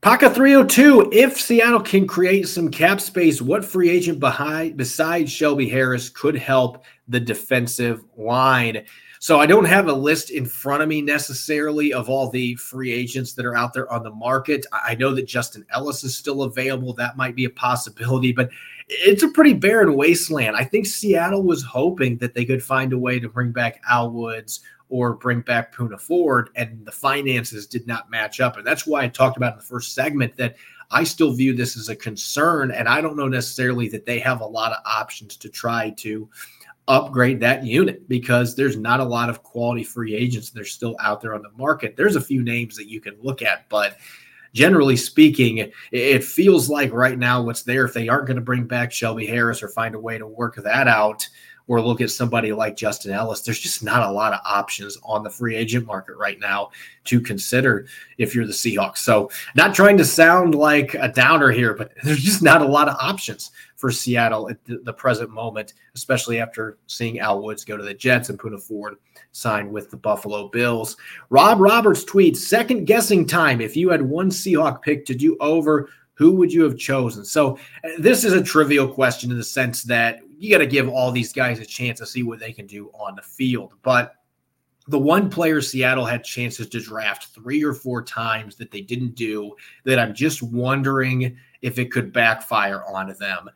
Paka 0.00 0.30
302. 0.30 1.10
If 1.12 1.40
Seattle 1.40 1.80
can 1.80 2.06
create 2.06 2.46
some 2.46 2.70
cap 2.70 3.00
space, 3.00 3.42
what 3.42 3.64
free 3.64 3.90
agent 3.90 4.20
behind 4.20 4.76
besides 4.76 5.30
Shelby 5.30 5.68
Harris 5.68 6.08
could 6.08 6.36
help 6.36 6.84
the 7.08 7.18
defensive 7.18 8.04
line? 8.16 8.84
So 9.20 9.40
I 9.40 9.46
don't 9.46 9.64
have 9.64 9.88
a 9.88 9.92
list 9.92 10.30
in 10.30 10.46
front 10.46 10.82
of 10.82 10.88
me 10.88 11.02
necessarily 11.02 11.92
of 11.92 12.08
all 12.08 12.30
the 12.30 12.54
free 12.56 12.92
agents 12.92 13.32
that 13.34 13.44
are 13.44 13.56
out 13.56 13.72
there 13.72 13.90
on 13.92 14.02
the 14.02 14.10
market. 14.10 14.64
I 14.72 14.94
know 14.94 15.14
that 15.14 15.26
Justin 15.26 15.66
Ellis 15.70 16.04
is 16.04 16.16
still 16.16 16.42
available. 16.42 16.92
That 16.94 17.16
might 17.16 17.34
be 17.34 17.44
a 17.44 17.50
possibility, 17.50 18.32
but 18.32 18.50
it's 18.88 19.22
a 19.22 19.28
pretty 19.28 19.54
barren 19.54 19.94
wasteland. 19.96 20.56
I 20.56 20.64
think 20.64 20.86
Seattle 20.86 21.42
was 21.42 21.62
hoping 21.62 22.16
that 22.18 22.34
they 22.34 22.44
could 22.44 22.62
find 22.62 22.92
a 22.92 22.98
way 22.98 23.18
to 23.18 23.28
bring 23.28 23.52
back 23.52 23.82
Al 23.88 24.10
Woods 24.10 24.60
or 24.88 25.14
bring 25.14 25.40
back 25.42 25.74
Poona 25.74 26.00
Ford, 26.00 26.48
and 26.56 26.84
the 26.86 26.92
finances 26.92 27.66
did 27.66 27.86
not 27.86 28.10
match 28.10 28.40
up. 28.40 28.56
And 28.56 28.66
that's 28.66 28.86
why 28.86 29.02
I 29.02 29.08
talked 29.08 29.36
about 29.36 29.52
in 29.52 29.58
the 29.58 29.64
first 29.64 29.94
segment 29.94 30.36
that 30.36 30.56
I 30.90 31.04
still 31.04 31.34
view 31.34 31.54
this 31.54 31.76
as 31.76 31.90
a 31.90 31.96
concern. 31.96 32.70
And 32.70 32.88
I 32.88 33.02
don't 33.02 33.16
know 33.16 33.28
necessarily 33.28 33.88
that 33.90 34.06
they 34.06 34.18
have 34.20 34.40
a 34.40 34.46
lot 34.46 34.72
of 34.72 34.78
options 34.86 35.36
to 35.36 35.50
try 35.50 35.90
to 35.98 36.26
upgrade 36.88 37.38
that 37.40 37.64
unit 37.64 38.08
because 38.08 38.56
there's 38.56 38.76
not 38.76 38.98
a 38.98 39.04
lot 39.04 39.28
of 39.28 39.42
quality 39.42 39.84
free 39.84 40.14
agents 40.14 40.50
that 40.50 40.60
are 40.60 40.64
still 40.64 40.96
out 41.00 41.20
there 41.20 41.34
on 41.34 41.42
the 41.42 41.50
market. 41.56 41.96
There's 41.96 42.16
a 42.16 42.20
few 42.20 42.42
names 42.42 42.76
that 42.76 42.88
you 42.88 43.00
can 43.00 43.14
look 43.22 43.42
at, 43.42 43.68
but 43.68 43.98
generally 44.54 44.96
speaking, 44.96 45.70
it 45.92 46.24
feels 46.24 46.68
like 46.68 46.92
right 46.92 47.18
now 47.18 47.42
what's 47.42 47.62
there, 47.62 47.84
if 47.84 47.92
they 47.92 48.08
aren't 48.08 48.26
going 48.26 48.38
to 48.38 48.42
bring 48.42 48.64
back 48.64 48.90
Shelby 48.90 49.26
Harris 49.26 49.62
or 49.62 49.68
find 49.68 49.94
a 49.94 50.00
way 50.00 50.18
to 50.18 50.26
work 50.26 50.56
that 50.56 50.88
out, 50.88 51.28
or 51.68 51.82
look 51.82 52.00
at 52.00 52.10
somebody 52.10 52.50
like 52.50 52.76
Justin 52.76 53.12
Ellis, 53.12 53.42
there's 53.42 53.60
just 53.60 53.84
not 53.84 54.08
a 54.08 54.10
lot 54.10 54.32
of 54.32 54.40
options 54.44 54.98
on 55.04 55.22
the 55.22 55.30
free 55.30 55.54
agent 55.54 55.86
market 55.86 56.16
right 56.16 56.40
now 56.40 56.70
to 57.04 57.20
consider 57.20 57.86
if 58.16 58.34
you're 58.34 58.46
the 58.46 58.52
Seahawks. 58.52 58.98
So, 58.98 59.30
not 59.54 59.74
trying 59.74 59.98
to 59.98 60.04
sound 60.04 60.54
like 60.54 60.94
a 60.94 61.08
downer 61.08 61.50
here, 61.50 61.74
but 61.74 61.92
there's 62.02 62.22
just 62.22 62.42
not 62.42 62.62
a 62.62 62.66
lot 62.66 62.88
of 62.88 62.96
options 62.98 63.50
for 63.76 63.92
Seattle 63.92 64.50
at 64.50 64.58
the, 64.64 64.92
present 64.92 65.30
moment, 65.30 65.74
especially 65.94 66.40
after 66.40 66.78
seeing 66.88 67.20
Al 67.20 67.40
Woods 67.42 67.64
go 67.64 67.76
to 67.76 67.84
the 67.84 67.94
Jets 67.94 68.28
and 68.28 68.38
Poona 68.38 68.60
Ford 68.60 68.96
sign 69.30 69.70
with 69.70 69.90
the 69.90 69.96
Buffalo 69.96 70.48
Bills. 70.48 70.96
Rob 71.30 71.60
Roberts 71.60 72.04
tweets 72.04 72.38
second 72.38 72.86
guessing 72.86 73.24
time. 73.24 73.60
If 73.60 73.76
you 73.76 73.90
had 73.90 74.02
one 74.02 74.30
Seahawk 74.30 74.82
pick 74.82 75.06
to 75.06 75.14
do 75.14 75.36
over, 75.38 75.90
who 76.14 76.32
would 76.32 76.52
you 76.52 76.64
have 76.64 76.76
chosen? 76.76 77.24
So, 77.24 77.58
this 77.98 78.24
is 78.24 78.32
a 78.32 78.42
trivial 78.42 78.88
question 78.88 79.30
in 79.30 79.36
the 79.36 79.44
sense 79.44 79.84
that 79.84 80.20
you 80.38 80.50
got 80.50 80.58
to 80.58 80.66
give 80.66 80.88
all 80.88 81.10
these 81.10 81.32
guys 81.32 81.58
a 81.58 81.66
chance 81.66 81.98
to 81.98 82.06
see 82.06 82.22
what 82.22 82.38
they 82.38 82.52
can 82.52 82.66
do 82.66 82.90
on 82.94 83.16
the 83.16 83.22
field. 83.22 83.74
But 83.82 84.14
the 84.86 84.98
one 84.98 85.28
player 85.28 85.60
Seattle 85.60 86.06
had 86.06 86.24
chances 86.24 86.68
to 86.68 86.80
draft 86.80 87.34
three 87.34 87.62
or 87.62 87.74
four 87.74 88.02
times 88.02 88.56
that 88.56 88.70
they 88.70 88.80
didn't 88.80 89.14
do, 89.14 89.54
that 89.84 89.98
I'm 89.98 90.14
just 90.14 90.42
wondering 90.42 91.36
if 91.60 91.78
it 91.78 91.90
could 91.90 92.12
backfire 92.12 92.84
on 92.84 93.14
them. 93.18 93.50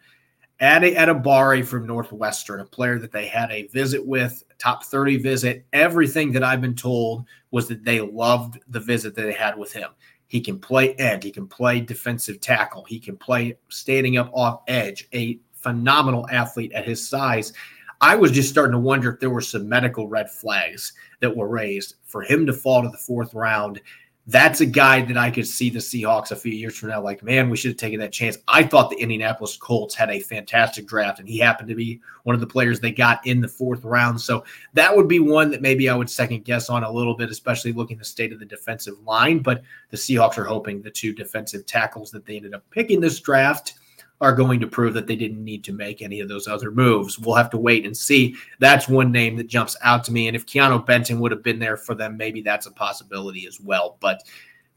Ade 0.61 0.97
Adebawore 0.97 1.65
from 1.65 1.87
Northwestern, 1.87 2.61
a 2.61 2.65
player 2.65 2.99
that 2.99 3.13
they 3.13 3.27
had 3.27 3.51
a 3.51 3.67
visit 3.69 4.05
with, 4.05 4.45
top 4.59 4.85
30 4.85 5.19
visit. 5.19 5.65
Everything 5.73 6.33
that 6.33 6.45
I've 6.45 6.61
been 6.61 6.77
told 6.77 7.25
was 7.51 7.67
that 7.69 7.85
they 7.85 8.01
loved 8.01 8.61
the 8.69 8.81
visit 8.81 9.15
that 9.15 9.23
they 9.23 9.33
had 9.33 9.57
with 9.57 9.73
him. 9.73 9.91
He 10.27 10.41
can 10.41 10.59
play 10.59 10.95
end. 10.95 11.25
He 11.25 11.31
can 11.31 11.47
play 11.47 11.81
defensive 11.81 12.41
tackle. 12.41 12.85
He 12.85 13.01
can 13.01 13.17
play 13.17 13.59
standing 13.69 14.19
up 14.19 14.31
off 14.33 14.63
edge. 14.69 15.09
A 15.13 15.39
phenomenal 15.63 16.29
athlete 16.31 16.73
at 16.73 16.85
his 16.85 17.09
size. 17.09 17.53
I 18.01 18.17
was 18.17 18.33
just 18.33 18.51
starting 18.51 18.73
to 18.73 18.81
wonder 18.81 19.13
if 19.13 19.21
there 19.21 19.31
were 19.31 19.41
some 19.41 19.69
medical 19.69 20.09
red 20.09 20.29
flags 20.29 20.93
that 21.21 21.37
were 21.37 21.49
raised 21.49 21.95
for 22.03 22.23
him 22.23 22.47
to 22.47 22.53
fall 22.53 22.83
to 22.83 22.89
the 22.89 22.99
fourth 22.99 23.33
round. 23.33 23.81
That's 24.27 24.61
a 24.61 24.67
guy 24.67 25.03
that 25.03 25.17
I 25.17 25.31
could 25.31 25.47
see 25.47 25.71
the 25.71 25.79
Seahawks 25.79 26.31
a 26.31 26.37
few 26.37 26.53
years 26.53 26.77
from 26.77 26.91
now. 26.91 27.01
Like, 27.01 27.23
man, 27.23 27.49
we 27.49 27.57
should 27.57 27.73
have 27.73 27.79
taken 27.79 28.01
that 28.01 28.13
chance. 28.13 28.39
I 28.49 28.65
thought 28.65 28.91
the 28.91 29.01
Indianapolis 29.01 29.57
Colts 29.57 29.95
had 29.95 30.11
a 30.11 30.21
fantastic 30.21 30.87
draft, 30.87 31.21
and 31.21 31.29
he 31.29 31.39
happened 31.39 31.69
to 31.69 31.75
be 31.75 32.01
one 32.25 32.35
of 32.35 32.41
the 32.41 32.47
players 32.47 32.79
they 32.79 32.93
got 32.93 33.25
in 33.27 33.41
the 33.41 33.49
fourth 33.49 33.85
round. 33.85 34.21
So 34.21 34.45
that 34.75 34.97
would 34.97 35.09
be 35.09 35.19
one 35.19 35.51
that 35.51 35.63
maybe 35.63 35.89
I 35.89 35.95
would 35.95 36.11
second 36.11 36.45
guess 36.45 36.71
on 36.71 36.85
a 36.85 36.91
little 36.91 37.17
bit, 37.17 37.31
especially 37.31 37.73
looking 37.73 37.99
the 37.99 38.05
state 38.05 38.33
of 38.33 38.39
the 38.39 38.45
defensive 38.45 39.01
line. 39.05 39.41
But 39.41 39.63
the 39.91 39.97
Seahawks 39.97 40.39
are 40.39 40.45
hoping 40.45 40.83
the 40.83 40.91
two 40.91 41.13
defensive 41.13 41.67
tackles 41.67 42.11
that 42.13 42.25
they 42.25 42.37
ended 42.37 42.55
up 42.55 42.69
picking 42.71 43.01
this 43.01 43.21
draft 43.21 43.75
are 44.23 44.33
going 44.33 44.61
to 44.61 44.67
prove 44.69 44.95
that 44.95 45.09
they 45.09 45.17
didn't 45.17 45.45
need 45.45 45.65
to 45.65 45.73
make 45.73 46.01
any 46.01 46.21
of 46.21 46.29
those 46.29 46.47
other 46.47 46.71
moves. 46.71 47.19
We'll 47.19 47.35
have 47.35 47.51
to 47.51 47.59
wait 47.59 47.85
and 47.85 47.95
see. 47.95 48.37
That's 48.61 48.89
one 48.89 49.11
name 49.11 49.37
that 49.37 49.49
jumps 49.49 49.77
out 49.83 50.05
to 50.05 50.13
me. 50.13 50.29
And 50.29 50.37
if 50.37 50.47
Keanu 50.47 50.87
Benton 50.87 51.19
would 51.19 51.33
have 51.33 51.43
been 51.43 51.59
there 51.59 51.77
for 51.77 51.97
them, 51.97 52.17
maybe 52.17 52.41
that's 52.41 52.67
a 52.67 52.71
possibility 52.71 53.49
as 53.49 53.61
well. 53.61 53.99
But 53.99 54.23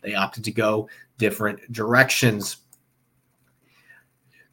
they 0.02 0.16
opted 0.16 0.44
to 0.46 0.52
go 0.52 0.90
different 1.20 1.72
directions. 1.72 2.58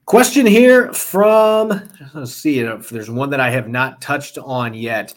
Question 0.05 0.45
here 0.45 0.93
from, 0.93 1.89
let's 2.13 2.35
see 2.35 2.59
if 2.59 2.91
there's 2.91 3.09
one 3.09 3.31
that 3.31 3.41
I 3.41 3.51
have 3.51 3.69
not 3.69 4.03
touched 4.03 4.37
on 4.37 4.75
yet. 4.75 5.15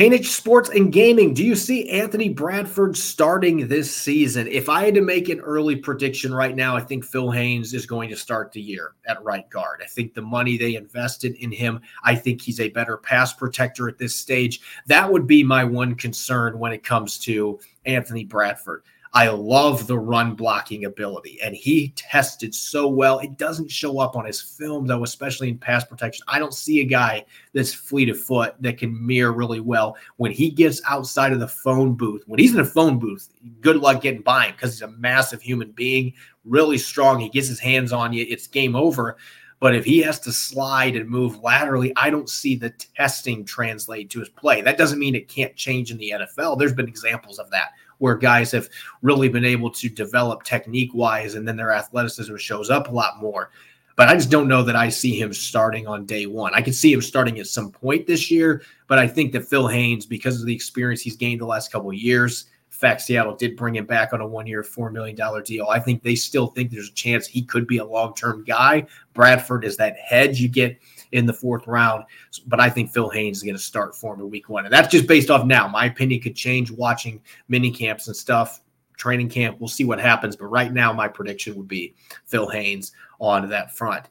Hainich 0.00 0.28
Sports 0.28 0.70
and 0.70 0.90
Gaming. 0.90 1.34
Do 1.34 1.44
you 1.44 1.54
see 1.54 1.90
Anthony 1.90 2.30
Bradford 2.30 2.96
starting 2.96 3.68
this 3.68 3.94
season? 3.94 4.46
If 4.46 4.70
I 4.70 4.82
had 4.82 4.94
to 4.94 5.02
make 5.02 5.28
an 5.28 5.40
early 5.40 5.76
prediction 5.76 6.32
right 6.32 6.56
now, 6.56 6.74
I 6.74 6.80
think 6.80 7.04
Phil 7.04 7.30
Haynes 7.30 7.74
is 7.74 7.84
going 7.84 8.08
to 8.08 8.16
start 8.16 8.50
the 8.50 8.62
year 8.62 8.94
at 9.06 9.22
right 9.22 9.46
guard. 9.50 9.82
I 9.84 9.86
think 9.86 10.14
the 10.14 10.22
money 10.22 10.56
they 10.56 10.76
invested 10.76 11.34
in 11.34 11.52
him, 11.52 11.82
I 12.02 12.14
think 12.14 12.40
he's 12.40 12.60
a 12.60 12.70
better 12.70 12.96
pass 12.96 13.34
protector 13.34 13.90
at 13.90 13.98
this 13.98 14.16
stage. 14.16 14.62
That 14.86 15.12
would 15.12 15.26
be 15.26 15.44
my 15.44 15.64
one 15.64 15.94
concern 15.94 16.58
when 16.58 16.72
it 16.72 16.82
comes 16.82 17.18
to 17.18 17.60
Anthony 17.84 18.24
Bradford. 18.24 18.84
I 19.12 19.28
love 19.28 19.88
the 19.88 19.98
run 19.98 20.34
blocking 20.34 20.84
ability, 20.84 21.40
and 21.42 21.54
he 21.54 21.92
tested 21.96 22.54
so 22.54 22.86
well. 22.86 23.18
It 23.18 23.36
doesn't 23.38 23.68
show 23.70 23.98
up 23.98 24.14
on 24.14 24.24
his 24.24 24.40
film, 24.40 24.86
though, 24.86 25.02
especially 25.02 25.48
in 25.48 25.58
pass 25.58 25.84
protection. 25.84 26.24
I 26.28 26.38
don't 26.38 26.54
see 26.54 26.80
a 26.80 26.84
guy 26.84 27.24
that's 27.52 27.74
fleet 27.74 28.08
of 28.08 28.20
foot 28.20 28.54
that 28.60 28.78
can 28.78 29.04
mirror 29.04 29.32
really 29.32 29.58
well. 29.58 29.96
When 30.18 30.30
he 30.30 30.48
gets 30.48 30.80
outside 30.86 31.32
of 31.32 31.40
the 31.40 31.48
phone 31.48 31.94
booth, 31.94 32.22
when 32.26 32.38
he's 32.38 32.54
in 32.54 32.60
a 32.60 32.64
phone 32.64 33.00
booth, 33.00 33.28
good 33.60 33.78
luck 33.78 34.00
getting 34.00 34.22
by 34.22 34.46
him 34.46 34.54
because 34.54 34.74
he's 34.74 34.82
a 34.82 34.92
massive 34.92 35.42
human 35.42 35.72
being, 35.72 36.12
really 36.44 36.78
strong. 36.78 37.18
He 37.18 37.28
gets 37.28 37.48
his 37.48 37.58
hands 37.58 37.92
on 37.92 38.12
you, 38.12 38.24
it's 38.28 38.46
game 38.46 38.76
over. 38.76 39.16
But 39.58 39.74
if 39.74 39.84
he 39.84 39.98
has 39.98 40.20
to 40.20 40.32
slide 40.32 40.96
and 40.96 41.08
move 41.08 41.42
laterally, 41.42 41.92
I 41.96 42.10
don't 42.10 42.30
see 42.30 42.54
the 42.54 42.70
testing 42.70 43.44
translate 43.44 44.08
to 44.10 44.20
his 44.20 44.30
play. 44.30 44.62
That 44.62 44.78
doesn't 44.78 44.98
mean 44.98 45.14
it 45.14 45.28
can't 45.28 45.54
change 45.54 45.90
in 45.90 45.98
the 45.98 46.14
NFL. 46.16 46.58
There's 46.58 46.72
been 46.72 46.88
examples 46.88 47.38
of 47.38 47.50
that 47.50 47.72
where 48.00 48.16
guys 48.16 48.50
have 48.52 48.68
really 49.00 49.28
been 49.28 49.44
able 49.44 49.70
to 49.70 49.88
develop 49.88 50.42
technique 50.42 50.92
wise 50.92 51.36
and 51.36 51.46
then 51.46 51.56
their 51.56 51.72
athleticism 51.72 52.36
shows 52.36 52.68
up 52.68 52.88
a 52.88 52.92
lot 52.92 53.20
more. 53.20 53.50
But 53.96 54.08
I 54.08 54.14
just 54.14 54.30
don't 54.30 54.48
know 54.48 54.62
that 54.64 54.76
I 54.76 54.88
see 54.88 55.18
him 55.18 55.32
starting 55.32 55.86
on 55.86 56.06
day 56.06 56.26
one. 56.26 56.52
I 56.54 56.62
could 56.62 56.74
see 56.74 56.92
him 56.92 57.02
starting 57.02 57.38
at 57.38 57.46
some 57.46 57.70
point 57.70 58.06
this 58.06 58.30
year, 58.30 58.62
but 58.88 58.98
I 58.98 59.06
think 59.06 59.32
that 59.32 59.48
Phil 59.48 59.68
Haynes, 59.68 60.06
because 60.06 60.40
of 60.40 60.46
the 60.46 60.54
experience 60.54 61.00
he's 61.00 61.16
gained 61.16 61.40
the 61.40 61.46
last 61.46 61.70
couple 61.70 61.90
of 61.90 61.96
years, 61.96 62.46
fact, 62.80 63.02
Seattle 63.02 63.36
did 63.36 63.56
bring 63.56 63.76
him 63.76 63.84
back 63.84 64.12
on 64.12 64.20
a 64.20 64.26
one 64.26 64.46
year, 64.46 64.62
$4 64.62 64.90
million 64.90 65.16
deal. 65.44 65.66
I 65.68 65.78
think 65.78 66.02
they 66.02 66.14
still 66.14 66.48
think 66.48 66.70
there's 66.70 66.88
a 66.88 66.94
chance 66.94 67.26
he 67.26 67.42
could 67.42 67.66
be 67.66 67.78
a 67.78 67.84
long 67.84 68.14
term 68.14 68.42
guy. 68.44 68.86
Bradford 69.12 69.64
is 69.64 69.76
that 69.76 69.96
hedge 69.98 70.40
you 70.40 70.48
get 70.48 70.78
in 71.12 71.26
the 71.26 71.32
fourth 71.32 71.66
round. 71.66 72.04
But 72.46 72.60
I 72.60 72.70
think 72.70 72.90
Phil 72.90 73.10
Haynes 73.10 73.38
is 73.38 73.42
going 73.42 73.56
to 73.56 73.62
start 73.62 73.96
for 73.96 74.14
him 74.14 74.20
in 74.20 74.30
week 74.30 74.48
one. 74.48 74.64
And 74.64 74.72
that's 74.72 74.88
just 74.88 75.06
based 75.06 75.30
off 75.30 75.46
now. 75.46 75.68
My 75.68 75.86
opinion 75.86 76.20
could 76.20 76.36
change 76.36 76.70
watching 76.70 77.20
mini 77.48 77.70
camps 77.70 78.06
and 78.06 78.16
stuff, 78.16 78.60
training 78.96 79.28
camp. 79.28 79.58
We'll 79.60 79.68
see 79.68 79.84
what 79.84 80.00
happens. 80.00 80.36
But 80.36 80.46
right 80.46 80.72
now, 80.72 80.92
my 80.92 81.08
prediction 81.08 81.56
would 81.56 81.68
be 81.68 81.94
Phil 82.26 82.48
Haynes 82.48 82.92
on 83.18 83.48
that 83.48 83.74
front. 83.74 84.06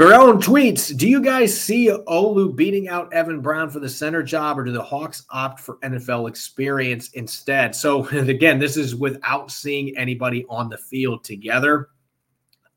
Verone 0.00 0.40
tweets, 0.40 0.96
do 0.96 1.06
you 1.06 1.20
guys 1.20 1.60
see 1.60 1.88
Olu 1.88 2.56
beating 2.56 2.88
out 2.88 3.12
Evan 3.12 3.42
Brown 3.42 3.68
for 3.68 3.80
the 3.80 3.88
center 3.88 4.22
job, 4.22 4.58
or 4.58 4.64
do 4.64 4.72
the 4.72 4.82
Hawks 4.82 5.26
opt 5.28 5.60
for 5.60 5.76
NFL 5.82 6.26
experience 6.26 7.10
instead? 7.10 7.76
So, 7.76 8.08
again, 8.12 8.58
this 8.58 8.78
is 8.78 8.94
without 8.94 9.50
seeing 9.50 9.94
anybody 9.98 10.46
on 10.48 10.70
the 10.70 10.78
field 10.78 11.22
together. 11.22 11.90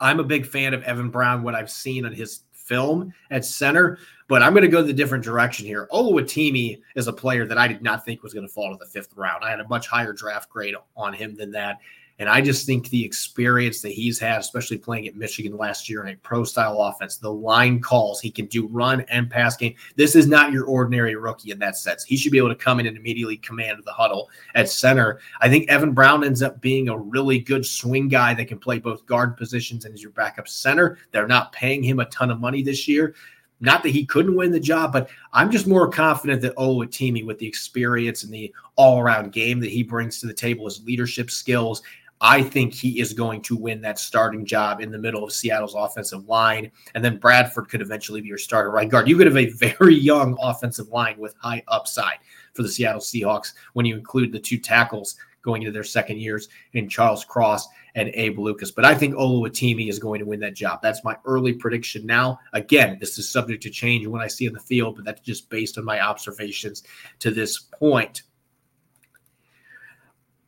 I'm 0.01 0.19
a 0.19 0.23
big 0.25 0.45
fan 0.45 0.73
of 0.73 0.83
Evan 0.83 1.09
Brown, 1.09 1.43
what 1.43 1.55
I've 1.55 1.71
seen 1.71 2.05
on 2.05 2.11
his 2.11 2.41
film 2.73 3.13
at 3.29 3.45
center, 3.45 3.99
but 4.27 4.41
I'm 4.41 4.53
going 4.53 4.63
to 4.63 4.67
go 4.67 4.81
the 4.81 4.93
different 4.93 5.23
direction 5.23 5.65
here. 5.65 5.87
Oluwatimi 5.91 6.81
is 6.95 7.07
a 7.07 7.13
player 7.13 7.45
that 7.45 7.57
I 7.57 7.67
did 7.67 7.83
not 7.83 8.03
think 8.03 8.23
was 8.23 8.33
going 8.33 8.47
to 8.47 8.51
fall 8.51 8.71
to 8.71 8.77
the 8.83 8.89
fifth 8.89 9.15
round. 9.15 9.43
I 9.43 9.51
had 9.51 9.59
a 9.59 9.67
much 9.67 9.87
higher 9.87 10.11
draft 10.11 10.49
grade 10.49 10.73
on 10.97 11.13
him 11.13 11.35
than 11.35 11.51
that. 11.51 11.77
And 12.19 12.29
I 12.29 12.41
just 12.41 12.65
think 12.65 12.89
the 12.89 13.03
experience 13.03 13.81
that 13.81 13.91
he's 13.91 14.19
had, 14.19 14.39
especially 14.39 14.77
playing 14.77 15.07
at 15.07 15.15
Michigan 15.15 15.57
last 15.57 15.89
year 15.89 16.05
in 16.05 16.13
a 16.13 16.17
pro 16.17 16.43
style 16.43 16.79
offense, 16.81 17.17
the 17.17 17.31
line 17.31 17.81
calls, 17.81 18.21
he 18.21 18.29
can 18.29 18.45
do 18.45 18.67
run 18.67 19.01
and 19.09 19.29
pass 19.29 19.57
game. 19.57 19.73
This 19.95 20.15
is 20.15 20.27
not 20.27 20.51
your 20.51 20.65
ordinary 20.65 21.15
rookie 21.15 21.51
in 21.51 21.59
that 21.59 21.75
sense. 21.75 22.03
He 22.03 22.15
should 22.15 22.31
be 22.31 22.37
able 22.37 22.49
to 22.49 22.55
come 22.55 22.79
in 22.79 22.85
and 22.85 22.95
immediately 22.95 23.37
command 23.37 23.81
the 23.83 23.91
huddle 23.91 24.29
at 24.53 24.69
center. 24.69 25.19
I 25.41 25.49
think 25.49 25.69
Evan 25.69 25.93
Brown 25.93 26.23
ends 26.23 26.43
up 26.43 26.61
being 26.61 26.87
a 26.89 26.97
really 26.97 27.39
good 27.39 27.65
swing 27.65 28.07
guy 28.07 28.33
that 28.35 28.47
can 28.47 28.59
play 28.59 28.79
both 28.79 29.05
guard 29.05 29.35
positions 29.35 29.85
and 29.85 29.93
as 29.93 30.01
your 30.01 30.11
backup 30.11 30.47
center. 30.47 30.99
They're 31.11 31.27
not 31.27 31.51
paying 31.51 31.81
him 31.81 31.99
a 31.99 32.05
ton 32.05 32.29
of 32.29 32.39
money 32.39 32.61
this 32.61 32.87
year. 32.87 33.15
Not 33.59 33.81
that 33.83 33.89
he 33.89 34.05
couldn't 34.05 34.35
win 34.35 34.51
the 34.51 34.59
job, 34.59 34.91
but 34.91 35.09
I'm 35.31 35.49
just 35.49 35.67
more 35.67 35.87
confident 35.89 36.41
that 36.41 36.55
Oluwatimi, 36.57 37.25
with 37.25 37.39
the 37.39 37.47
experience 37.47 38.23
and 38.23 38.33
the 38.33 38.53
all 38.75 38.99
around 38.99 39.31
game 39.31 39.61
that 39.61 39.69
he 39.69 39.83
brings 39.83 40.19
to 40.19 40.27
the 40.27 40.33
table, 40.33 40.65
his 40.65 40.83
leadership 40.83 41.31
skills, 41.31 41.81
I 42.23 42.41
think 42.41 42.73
he 42.73 43.01
is 43.01 43.11
going 43.11 43.41
to 43.41 43.57
win 43.57 43.81
that 43.81 43.99
starting 43.99 44.45
job 44.45 44.79
in 44.79 44.91
the 44.91 44.97
middle 44.97 45.25
of 45.25 45.33
Seattle's 45.33 45.75
offensive 45.75 46.25
line. 46.29 46.71
And 46.95 47.03
then 47.03 47.17
Bradford 47.17 47.67
could 47.67 47.81
eventually 47.81 48.21
be 48.21 48.29
your 48.29 48.37
starter 48.37 48.71
right 48.71 48.87
guard. 48.87 49.09
You 49.09 49.17
could 49.17 49.27
have 49.27 49.35
a 49.35 49.49
very 49.49 49.93
young 49.93 50.37
offensive 50.41 50.87
line 50.87 51.19
with 51.19 51.35
high 51.37 51.61
upside 51.67 52.19
for 52.53 52.63
the 52.63 52.69
Seattle 52.69 53.01
Seahawks 53.01 53.51
when 53.73 53.85
you 53.85 53.97
include 53.97 54.31
the 54.31 54.39
two 54.39 54.57
tackles 54.57 55.17
going 55.41 55.63
into 55.63 55.73
their 55.73 55.83
second 55.83 56.21
years 56.21 56.47
in 56.71 56.87
Charles 56.87 57.25
Cross 57.25 57.67
and 57.95 58.09
Abe 58.13 58.39
Lucas. 58.39 58.71
But 58.71 58.85
I 58.85 58.95
think 58.95 59.15
Oluwatimi 59.15 59.89
is 59.89 59.99
going 59.99 60.19
to 60.19 60.25
win 60.25 60.39
that 60.39 60.55
job. 60.55 60.79
That's 60.81 61.03
my 61.03 61.17
early 61.25 61.51
prediction 61.51 62.05
now. 62.05 62.39
Again, 62.53 62.97
this 63.01 63.19
is 63.19 63.29
subject 63.29 63.61
to 63.63 63.69
change 63.69 64.07
when 64.07 64.21
I 64.21 64.27
see 64.27 64.45
in 64.45 64.53
the 64.53 64.61
field, 64.61 64.95
but 64.95 65.03
that's 65.03 65.19
just 65.19 65.49
based 65.49 65.77
on 65.77 65.83
my 65.83 65.99
observations 65.99 66.83
to 67.19 67.31
this 67.31 67.59
point. 67.59 68.23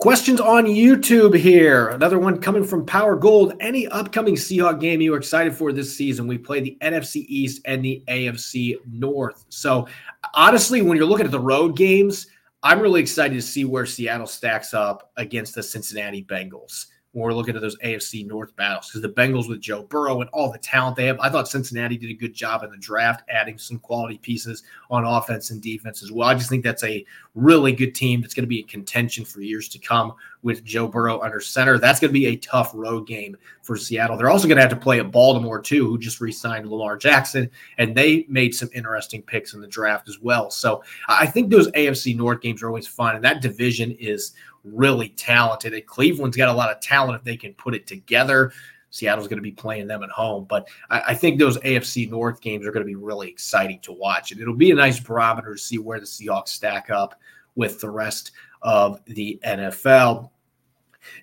Questions 0.06 0.40
on 0.40 0.66
YouTube 0.66 1.36
here. 1.36 1.88
Another 1.88 2.20
one 2.20 2.40
coming 2.40 2.64
from 2.64 2.86
Power 2.86 3.16
Gold. 3.16 3.54
Any 3.60 3.88
upcoming 3.88 4.36
Seahawk 4.36 4.80
game 4.80 5.02
you 5.02 5.16
are 5.16 5.18
excited 5.18 5.56
for 5.56 5.74
this 5.74 5.98
season? 5.98 6.28
We 6.28 6.38
play 6.38 6.60
the 6.60 6.78
NFC 6.82 7.26
East 7.28 7.64
and 7.66 7.84
the 7.84 8.04
AFC 8.08 8.76
North. 8.86 9.46
So, 9.50 9.88
honestly, 10.36 10.84
when 10.84 10.96
you're 10.96 11.08
looking 11.08 11.26
at 11.26 11.32
the 11.32 11.40
road 11.40 11.76
games, 11.76 12.28
I'm 12.62 12.82
really 12.82 13.02
excited 13.02 13.34
to 13.34 13.42
see 13.42 13.66
where 13.66 13.88
Seattle 13.88 14.28
stacks 14.28 14.76
up 14.76 15.12
against 15.18 15.56
the 15.56 15.64
Cincinnati 15.64 16.24
Bengals 16.24 16.86
when 17.16 17.24
we're 17.24 17.34
looking 17.34 17.56
at 17.56 17.62
those 17.62 17.78
AFC 17.78 18.28
North 18.28 18.54
battles 18.58 18.90
because 18.90 19.02
the 19.02 19.10
Bengals 19.10 19.48
with 19.48 19.62
Joe 19.62 19.84
Burrow 19.84 20.20
and 20.20 20.30
all 20.34 20.52
the 20.52 20.60
talent 20.60 20.98
they 20.98 21.06
have. 21.06 21.18
I 21.20 21.30
thought 21.30 21.48
Cincinnati 21.48 21.98
did 21.98 22.12
a 22.12 22.14
good 22.14 22.34
job 22.34 22.64
in 22.64 22.70
the 22.70 22.78
draft, 22.78 23.24
adding 23.30 23.58
some 23.58 23.80
quality 23.80 24.18
pieces 24.18 24.64
on 24.92 25.06
offense 25.06 25.50
and 25.50 25.62
defense 25.62 26.04
as 26.04 26.12
well. 26.12 26.28
I 26.28 26.36
just 26.36 26.50
think 26.50 26.64
that's 26.64 26.84
a 26.84 27.06
really 27.36 27.74
good 27.74 27.94
team 27.94 28.22
that's 28.22 28.34
going 28.34 28.44
to 28.44 28.48
be 28.48 28.62
in 28.62 28.68
contention 28.68 29.26
for 29.26 29.42
years 29.42 29.68
to 29.70 29.78
come 29.78 30.14
with 30.42 30.64
Joe 30.64 30.88
Burrow 30.88 31.20
under 31.22 31.42
center. 31.42 31.78
That's 31.78 32.00
going 32.00 32.10
to 32.10 32.20
be 32.20 32.28
a 32.28 32.38
tough 32.38 32.72
road 32.74 33.08
game 33.08 33.36
for 33.62 33.76
Seattle. 33.76 34.18
They're 34.18 34.30
also 34.30 34.48
going 34.48 34.56
to 34.56 34.62
have 34.62 34.72
to 34.72 34.78
play 34.78 35.00
at 35.00 35.12
Baltimore 35.12 35.62
too, 35.62 35.86
who 35.86 35.98
just 35.98 36.22
re-signed 36.22 36.70
Lamar 36.70 36.98
Jackson, 36.98 37.50
and 37.78 37.96
they 37.96 38.26
made 38.30 38.56
some 38.56 38.70
interesting 38.74 39.22
picks 39.22 39.54
in 39.54 39.62
the 39.62 39.68
draft 39.68 40.08
as 40.08 40.20
well. 40.20 40.50
So 40.50 40.84
I 41.08 41.26
think 41.26 41.50
those 41.50 41.70
AFC 41.72 42.16
North 42.16 42.42
games 42.42 42.64
are 42.64 42.68
always 42.68 42.88
fun, 42.88 43.16
and 43.16 43.24
that 43.26 43.42
division 43.42 43.92
is 43.92 44.34
really 44.64 45.10
talented. 45.10 45.74
And 45.74 45.86
Cleveland's 45.86 46.38
got 46.38 46.50
a 46.50 46.54
lot 46.54 46.72
of 46.72 46.80
talent 46.80 47.18
if 47.18 47.24
they 47.24 47.38
can 47.38 47.54
put 47.54 47.76
it 47.76 47.86
together. 47.86 48.52
Seattle's 48.96 49.28
going 49.28 49.40
to 49.40 49.44
be 49.44 49.52
playing 49.52 49.88
them 49.88 50.04
at 50.04 50.10
home. 50.10 50.46
But 50.46 50.70
I, 50.90 51.02
I, 51.08 51.16
think 51.16 51.38
those 51.38 51.58
AFC 51.58 52.10
North 52.10 52.40
games 52.40 52.66
are 52.66 52.72
going 52.72 52.86
to 52.86 52.88
be 52.88 52.96
really 52.96 53.28
exciting 53.28 53.80
to 53.82 53.92
watch. 53.92 54.32
And 54.32 54.40
it'll 54.40 54.56
be 54.56 54.72
a 54.72 54.76
nice 54.76 55.02
barometer 55.02 55.56
to 55.56 55.60
see 55.60 55.80
where 55.80 56.00
the 56.00 56.06
Seahawks 56.06 56.48
stack 56.50 56.90
up 56.90 57.20
with 57.56 57.82
the 57.82 57.90
rest 57.90 58.32
of 58.62 59.04
the 59.06 59.38
NFL. 59.46 60.30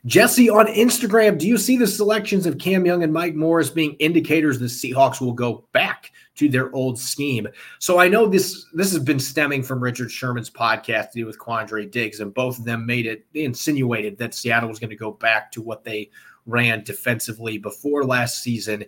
Jesse 0.04 0.50
on 0.50 0.66
Instagram, 0.66 1.38
do 1.38 1.48
you 1.48 1.56
see 1.56 1.78
the 1.78 1.87
selections 1.87 2.44
of 2.44 2.58
Cam 2.58 2.85
Young 2.85 3.02
and 3.02 3.12
Mike 3.12 3.35
Morris 3.35 3.70
being 3.70 3.94
indicators 3.94 4.58
the 4.58 4.66
Seahawks 4.66 5.20
will 5.20 5.32
go 5.32 5.64
back 5.72 6.12
to 6.37 6.50
their 6.50 6.72
old 6.74 6.98
scheme? 6.98 7.48
So 7.78 7.98
I 7.98 8.06
know 8.06 8.26
this 8.26 8.66
this 8.74 8.92
has 8.92 9.02
been 9.02 9.18
stemming 9.18 9.62
from 9.62 9.82
Richard 9.82 10.11
Sherman's 10.11 10.50
podcast 10.50 11.12
to 11.12 11.20
do 11.20 11.26
with 11.26 11.38
Quandre 11.38 11.90
Diggs, 11.90 12.20
and 12.20 12.35
both 12.35 12.58
of 12.58 12.64
them 12.64 12.87
made 12.87 13.06
it 13.06 13.24
they 13.32 13.44
insinuated 13.44 14.18
that 14.18 14.35
Seattle 14.35 14.68
was 14.68 14.78
going 14.78 14.90
to 14.90 14.96
go 14.96 15.11
back 15.11 15.50
to 15.52 15.62
what 15.62 15.82
they 15.82 16.11
ran 16.46 16.83
defensively 16.85 17.59
before 17.59 18.05
last 18.05 18.42
season. 18.42 18.85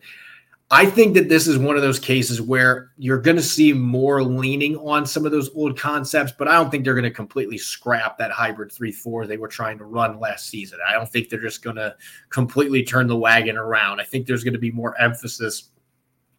I 0.70 0.86
think 0.86 1.14
that 1.14 1.28
this 1.28 1.46
is 1.46 1.58
one 1.58 1.76
of 1.76 1.82
those 1.82 1.98
cases 1.98 2.40
where 2.40 2.90
you're 2.96 3.20
going 3.20 3.36
to 3.36 3.42
see 3.42 3.72
more 3.72 4.22
leaning 4.22 4.76
on 4.78 5.04
some 5.04 5.26
of 5.26 5.30
those 5.30 5.54
old 5.54 5.78
concepts, 5.78 6.32
but 6.36 6.48
I 6.48 6.54
don't 6.54 6.70
think 6.70 6.84
they're 6.84 6.94
going 6.94 7.04
to 7.04 7.10
completely 7.10 7.58
scrap 7.58 8.16
that 8.18 8.30
hybrid 8.30 8.72
3 8.72 8.90
4 8.90 9.26
they 9.26 9.36
were 9.36 9.48
trying 9.48 9.78
to 9.78 9.84
run 9.84 10.18
last 10.18 10.48
season. 10.48 10.78
I 10.88 10.92
don't 10.92 11.08
think 11.08 11.28
they're 11.28 11.40
just 11.40 11.62
going 11.62 11.76
to 11.76 11.94
completely 12.30 12.82
turn 12.82 13.06
the 13.06 13.16
wagon 13.16 13.56
around. 13.56 14.00
I 14.00 14.04
think 14.04 14.26
there's 14.26 14.42
going 14.42 14.54
to 14.54 14.58
be 14.58 14.72
more 14.72 14.98
emphasis 15.00 15.70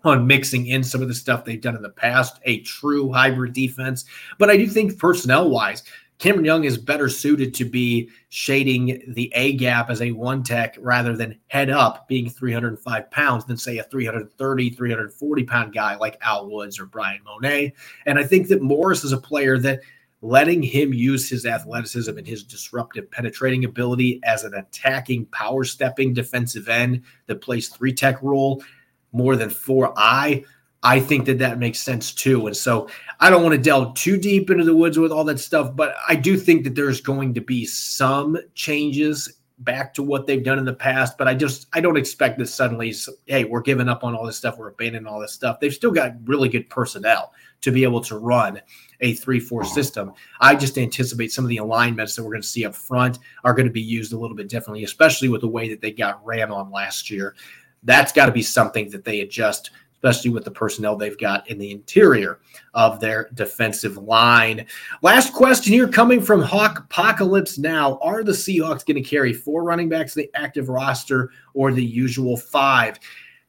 on 0.03 0.27
mixing 0.27 0.67
in 0.67 0.83
some 0.83 1.01
of 1.01 1.07
the 1.07 1.13
stuff 1.13 1.45
they've 1.45 1.61
done 1.61 1.75
in 1.75 1.81
the 1.81 1.89
past, 1.89 2.39
a 2.43 2.59
true 2.61 3.11
hybrid 3.11 3.53
defense. 3.53 4.05
But 4.37 4.49
I 4.49 4.57
do 4.57 4.67
think 4.67 4.97
personnel 4.97 5.49
wise, 5.49 5.83
Cameron 6.17 6.45
Young 6.45 6.63
is 6.63 6.77
better 6.77 7.09
suited 7.09 7.53
to 7.55 7.65
be 7.65 8.09
shading 8.29 9.03
the 9.07 9.31
A 9.35 9.53
gap 9.53 9.89
as 9.89 10.01
a 10.01 10.11
one 10.11 10.43
tech 10.43 10.77
rather 10.79 11.15
than 11.15 11.39
head 11.47 11.69
up 11.69 12.07
being 12.07 12.29
305 12.29 13.11
pounds 13.11 13.45
than 13.45 13.57
say 13.57 13.79
a 13.79 13.83
330, 13.83 14.69
340 14.69 15.43
pound 15.43 15.73
guy 15.73 15.95
like 15.95 16.17
Al 16.21 16.49
Woods 16.49 16.79
or 16.79 16.85
Bryan 16.85 17.21
Mone. 17.25 17.71
And 18.05 18.17
I 18.17 18.23
think 18.23 18.47
that 18.47 18.61
Morris 18.61 19.03
is 19.03 19.11
a 19.11 19.17
player 19.17 19.59
that 19.59 19.81
letting 20.21 20.63
him 20.63 20.93
use 20.93 21.29
his 21.29 21.45
athleticism 21.45 22.17
and 22.17 22.25
his 22.25 22.43
disruptive 22.43 23.11
penetrating 23.11 23.65
ability 23.65 24.19
as 24.23 24.43
an 24.43 24.53
attacking 24.55 25.25
power 25.27 25.63
stepping 25.63 26.13
defensive 26.13 26.69
end 26.69 27.03
that 27.27 27.41
plays 27.41 27.67
three 27.69 27.93
tech 27.93 28.21
role 28.23 28.63
more 29.11 29.35
than 29.35 29.49
four 29.49 29.93
I 29.97 30.43
I 30.85 30.99
think 30.99 31.25
that 31.25 31.39
that 31.39 31.57
makes 31.57 31.79
sense 31.79 32.13
too. 32.13 32.45
And 32.45 32.55
so 32.55 32.87
I 33.19 33.31
don't 33.31 33.41
want 33.41 33.55
to 33.55 33.61
delve 33.61 33.95
too 33.95 34.17
deep 34.17 34.51
into 34.51 34.63
the 34.63 34.75
woods 34.75 34.99
with 34.99 35.11
all 35.11 35.23
that 35.23 35.39
stuff, 35.39 35.75
but 35.75 35.95
I 36.07 36.15
do 36.15 36.37
think 36.37 36.63
that 36.63 36.75
there's 36.75 37.01
going 37.01 37.33
to 37.33 37.41
be 37.41 37.65
some 37.65 38.37
changes 38.53 39.39
back 39.59 39.95
to 39.95 40.03
what 40.03 40.27
they've 40.27 40.43
done 40.43 40.59
in 40.59 40.65
the 40.65 40.73
past. 40.73 41.17
But 41.17 41.27
I 41.27 41.33
just 41.33 41.65
I 41.73 41.81
don't 41.81 41.97
expect 41.97 42.37
this 42.37 42.53
suddenly. 42.53 42.93
Hey, 43.25 43.45
we're 43.45 43.61
giving 43.61 43.89
up 43.89 44.03
on 44.03 44.13
all 44.13 44.27
this 44.27 44.37
stuff. 44.37 44.59
We're 44.59 44.69
abandoning 44.69 45.07
all 45.07 45.19
this 45.19 45.33
stuff. 45.33 45.59
They've 45.59 45.73
still 45.73 45.91
got 45.91 46.13
really 46.25 46.49
good 46.49 46.69
personnel 46.69 47.33
to 47.61 47.71
be 47.71 47.83
able 47.83 48.01
to 48.01 48.19
run 48.19 48.61
a 49.01 49.13
three-four 49.15 49.63
uh-huh. 49.63 49.73
system. 49.73 50.13
I 50.39 50.55
just 50.55 50.77
anticipate 50.77 51.31
some 51.31 51.45
of 51.45 51.49
the 51.49 51.57
alignments 51.57 52.15
that 52.15 52.23
we're 52.23 52.31
going 52.31 52.43
to 52.43 52.47
see 52.47 52.63
up 52.63 52.75
front 52.75 53.17
are 53.43 53.55
going 53.55 53.65
to 53.65 53.73
be 53.73 53.81
used 53.81 54.13
a 54.13 54.19
little 54.19 54.37
bit 54.37 54.49
differently, 54.49 54.83
especially 54.83 55.29
with 55.29 55.41
the 55.41 55.47
way 55.47 55.67
that 55.69 55.81
they 55.81 55.91
got 55.91 56.23
ran 56.23 56.51
on 56.51 56.69
last 56.69 57.09
year. 57.09 57.35
That's 57.81 58.11
got 58.11 58.27
to 58.27 58.31
be 58.31 58.43
something 58.43 58.89
that 58.91 59.03
they 59.03 59.21
adjust 59.21 59.71
especially 59.95 60.31
with 60.31 60.43
the 60.43 60.51
personnel 60.51 60.95
they've 60.95 61.17
got 61.17 61.49
in 61.49 61.57
the 61.57 61.71
interior 61.71 62.39
of 62.73 62.99
their 62.99 63.29
defensive 63.33 63.97
line. 63.97 64.65
Last 65.01 65.33
question 65.33 65.73
here 65.73 65.87
coming 65.87 66.21
from 66.21 66.41
Hawk 66.41 66.79
Apocalypse 66.79 67.57
Now. 67.57 67.97
Are 68.01 68.23
the 68.23 68.31
Seahawks 68.31 68.85
going 68.85 69.01
to 69.01 69.09
carry 69.09 69.33
four 69.33 69.63
running 69.63 69.89
backs 69.89 70.15
in 70.15 70.23
the 70.23 70.31
active 70.39 70.69
roster 70.69 71.31
or 71.53 71.71
the 71.71 71.83
usual 71.83 72.37
five? 72.37 72.99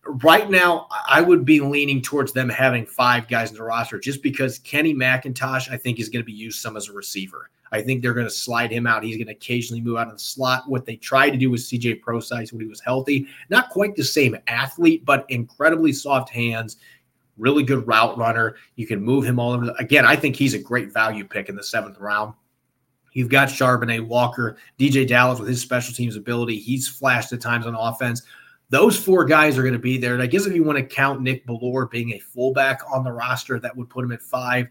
Right 0.09 0.49
now, 0.49 0.87
I 1.09 1.21
would 1.21 1.45
be 1.45 1.61
leaning 1.61 2.01
towards 2.01 2.33
them 2.33 2.49
having 2.49 2.87
five 2.87 3.29
guys 3.29 3.51
in 3.51 3.57
the 3.57 3.63
roster 3.63 3.99
just 3.99 4.23
because 4.23 4.59
Kenny 4.61 4.95
McIntosh, 4.95 5.71
I 5.71 5.77
think, 5.77 5.99
is 5.99 6.09
going 6.09 6.23
to 6.23 6.27
be 6.27 6.33
used 6.33 6.61
some 6.61 6.77
as 6.77 6.89
a 6.89 6.93
receiver. 6.93 7.51
I 7.73 7.83
think 7.83 8.03
they're 8.03 8.15
going 8.15 8.27
to 8.27 8.33
slide 8.33 8.71
him 8.71 8.87
out. 8.87 9.03
He's 9.03 9.17
going 9.17 9.27
to 9.27 9.33
occasionally 9.33 9.81
move 9.81 9.97
out 9.97 10.07
of 10.07 10.15
the 10.15 10.19
slot. 10.19 10.69
What 10.69 10.87
they 10.87 10.97
tried 10.97 11.31
to 11.31 11.37
do 11.37 11.51
with 11.51 11.61
CJ 11.61 12.01
Prosise 12.01 12.53
when 12.53 12.61
he 12.61 12.69
was 12.69 12.81
healthy, 12.81 13.27
not 13.51 13.71
quite 13.71 13.97
the 13.97 14.05
same 14.05 14.37
athlete, 14.47 15.05
but 15.05 15.27
incredibly 15.29 15.93
soft 15.93 16.31
hands, 16.31 16.77
really 17.37 17.65
good 17.65 17.87
route 17.87 18.17
runner. 18.17 18.57
You 18.77 18.87
can 18.87 19.03
move 19.03 19.25
him 19.25 19.39
all 19.39 19.53
over. 19.53 19.67
The, 19.67 19.75
again, 19.75 20.07
I 20.07 20.17
think 20.17 20.37
he's 20.37 20.55
a 20.55 20.59
great 20.59 20.93
value 20.93 21.25
pick 21.25 21.49
in 21.49 21.57
the 21.57 21.65
seventh 21.65 21.99
round. 21.99 22.35
You've 23.13 23.31
got 23.31 23.49
Charbonnet, 23.49 24.07
Walker, 24.07 24.59
DJ 24.79 25.07
Dallas 25.07 25.39
with 25.39 25.49
his 25.49 25.61
special 25.61 25.95
teams 25.95 26.17
ability. 26.17 26.59
He's 26.59 26.87
flashed 26.87 27.33
at 27.33 27.41
times 27.41 27.67
on 27.67 27.75
offense. 27.75 28.23
Those 28.69 28.99
four 28.99 29.25
guys 29.25 29.57
are 29.57 29.63
going 29.63 29.75
to 29.75 29.79
be 29.79 29.99
there. 29.99 30.15
And 30.15 30.23
I 30.23 30.27
guess 30.27 30.47
if 30.47 30.55
you 30.55 30.65
want 30.65 30.79
to 30.79 30.85
count 30.85 31.23
Nick 31.23 31.47
Bellore 31.47 31.91
being 31.91 32.13
a 32.13 32.19
fullback 32.19 32.81
on 32.93 33.05
the 33.05 33.13
roster, 33.13 33.61
that 33.61 33.77
would 33.77 33.89
put 33.89 34.05
him 34.05 34.13
at 34.13 34.23
five. 34.23 34.69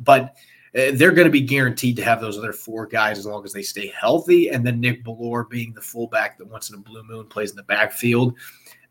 But 0.00 0.36
uh, 0.76 0.92
they're 0.92 1.12
going 1.12 1.26
to 1.26 1.32
be 1.32 1.40
guaranteed 1.40 1.96
to 1.96 2.04
have 2.04 2.20
those 2.20 2.36
other 2.36 2.52
four 2.52 2.86
guys 2.86 3.18
as 3.18 3.26
long 3.26 3.44
as 3.44 3.52
they 3.52 3.62
stay 3.62 3.92
healthy. 3.98 4.50
And 4.50 4.66
then 4.66 4.80
Nick 4.80 5.02
Bellore 5.02 5.48
being 5.48 5.72
the 5.72 5.80
fullback 5.80 6.36
that 6.38 6.46
once 6.46 6.68
in 6.68 6.76
a 6.76 6.78
blue 6.78 7.02
moon 7.04 7.26
plays 7.26 7.50
in 7.50 7.56
the 7.56 7.62
backfield, 7.62 8.34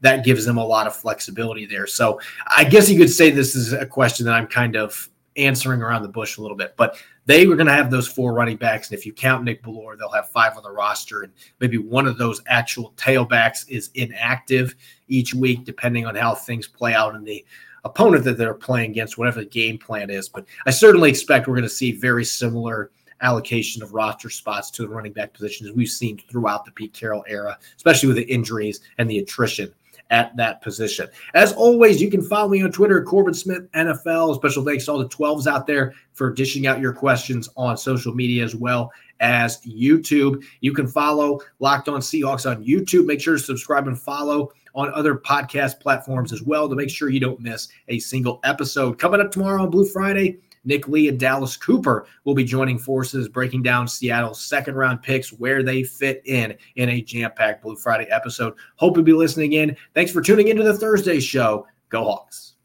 that 0.01 0.25
gives 0.25 0.45
them 0.45 0.57
a 0.57 0.65
lot 0.65 0.87
of 0.87 0.95
flexibility 0.95 1.65
there. 1.65 1.87
So 1.87 2.19
I 2.55 2.63
guess 2.63 2.89
you 2.89 2.97
could 2.97 3.09
say 3.09 3.29
this 3.29 3.55
is 3.55 3.73
a 3.73 3.85
question 3.85 4.25
that 4.25 4.33
I'm 4.33 4.47
kind 4.47 4.75
of 4.75 5.09
answering 5.37 5.81
around 5.81 6.01
the 6.01 6.09
bush 6.09 6.37
a 6.37 6.41
little 6.41 6.57
bit, 6.57 6.75
but 6.77 6.97
they 7.25 7.45
were 7.47 7.55
going 7.55 7.67
to 7.67 7.73
have 7.73 7.91
those 7.91 8.07
four 8.07 8.33
running 8.33 8.57
backs. 8.57 8.89
And 8.89 8.97
if 8.97 9.05
you 9.05 9.13
count 9.13 9.43
Nick 9.43 9.63
Bellore, 9.63 9.97
they'll 9.97 10.11
have 10.11 10.29
five 10.29 10.57
on 10.57 10.63
the 10.63 10.71
roster. 10.71 11.23
And 11.23 11.33
maybe 11.59 11.77
one 11.77 12.07
of 12.07 12.17
those 12.17 12.41
actual 12.47 12.93
tailbacks 12.97 13.67
is 13.69 13.89
inactive 13.93 14.75
each 15.07 15.33
week, 15.33 15.63
depending 15.63 16.05
on 16.05 16.15
how 16.15 16.35
things 16.35 16.67
play 16.67 16.93
out 16.93 17.15
in 17.15 17.23
the 17.23 17.45
opponent 17.83 18.23
that 18.25 18.37
they're 18.37 18.53
playing 18.53 18.91
against, 18.91 19.17
whatever 19.17 19.39
the 19.41 19.45
game 19.45 19.77
plan 19.77 20.09
is. 20.09 20.29
But 20.29 20.45
I 20.65 20.71
certainly 20.71 21.09
expect 21.09 21.47
we're 21.47 21.55
going 21.55 21.63
to 21.63 21.69
see 21.69 21.91
very 21.91 22.25
similar 22.25 22.91
allocation 23.21 23.81
of 23.81 23.93
roster 23.93 24.29
spots 24.29 24.69
to 24.71 24.83
the 24.83 24.89
running 24.89 25.13
back 25.13 25.33
positions 25.33 25.71
we've 25.71 25.89
seen 25.89 26.19
throughout 26.29 26.65
the 26.65 26.71
Pete 26.71 26.93
Carroll 26.93 27.25
era, 27.27 27.57
especially 27.75 28.07
with 28.07 28.17
the 28.17 28.31
injuries 28.31 28.81
and 28.97 29.09
the 29.09 29.19
attrition 29.19 29.73
at 30.09 30.35
that 30.37 30.61
position. 30.61 31.07
As 31.33 31.53
always, 31.53 32.01
you 32.01 32.09
can 32.09 32.21
follow 32.21 32.49
me 32.49 32.61
on 32.61 32.71
Twitter, 32.71 33.03
Corbin 33.03 33.33
Smith 33.33 33.69
NFL. 33.71 34.35
Special 34.35 34.63
thanks 34.63 34.85
to 34.85 34.91
all 34.91 34.99
the 34.99 35.09
12s 35.09 35.47
out 35.47 35.67
there 35.67 35.93
for 36.13 36.31
dishing 36.31 36.67
out 36.67 36.79
your 36.79 36.93
questions 36.93 37.49
on 37.57 37.77
social 37.77 38.13
media 38.13 38.43
as 38.43 38.55
well 38.55 38.91
as 39.19 39.59
YouTube. 39.61 40.43
You 40.61 40.73
can 40.73 40.87
follow 40.87 41.39
Locked 41.59 41.89
On 41.89 41.99
Seahawks 41.99 42.49
on 42.49 42.63
YouTube. 42.63 43.05
Make 43.05 43.21
sure 43.21 43.37
to 43.37 43.43
subscribe 43.43 43.87
and 43.87 43.99
follow 43.99 44.51
on 44.75 44.93
other 44.93 45.15
podcast 45.15 45.79
platforms 45.79 46.31
as 46.31 46.43
well 46.43 46.69
to 46.69 46.75
make 46.75 46.89
sure 46.89 47.09
you 47.09 47.19
don't 47.19 47.39
miss 47.39 47.67
a 47.87 47.99
single 47.99 48.39
episode. 48.43 48.99
Coming 48.99 49.21
up 49.21 49.31
tomorrow 49.31 49.63
on 49.63 49.71
Blue 49.71 49.85
Friday, 49.85 50.37
Nick 50.67 50.87
Lee 50.87 51.07
and 51.07 51.19
Dallas 51.19 51.57
Cooper 51.57 52.05
will 52.25 52.35
be 52.35 52.43
joining 52.43 52.77
forces, 52.77 53.29
breaking 53.29 53.63
down 53.63 53.87
Seattle's 53.87 54.41
second 54.41 54.75
round 54.75 55.01
picks, 55.01 55.31
where 55.31 55.63
they 55.63 55.81
fit 55.81 56.21
in 56.25 56.55
in 56.75 56.89
a 56.89 57.01
jam 57.01 57.31
packed 57.35 57.63
Blue 57.63 57.77
Friday 57.77 58.07
episode. 58.11 58.53
Hope 58.75 58.97
you'll 58.97 59.05
be 59.05 59.13
listening 59.13 59.53
in. 59.53 59.75
Thanks 59.95 60.11
for 60.11 60.21
tuning 60.21 60.49
into 60.49 60.63
the 60.63 60.77
Thursday 60.77 61.19
show. 61.19 61.65
Go 61.89 62.03
Hawks. 62.03 62.56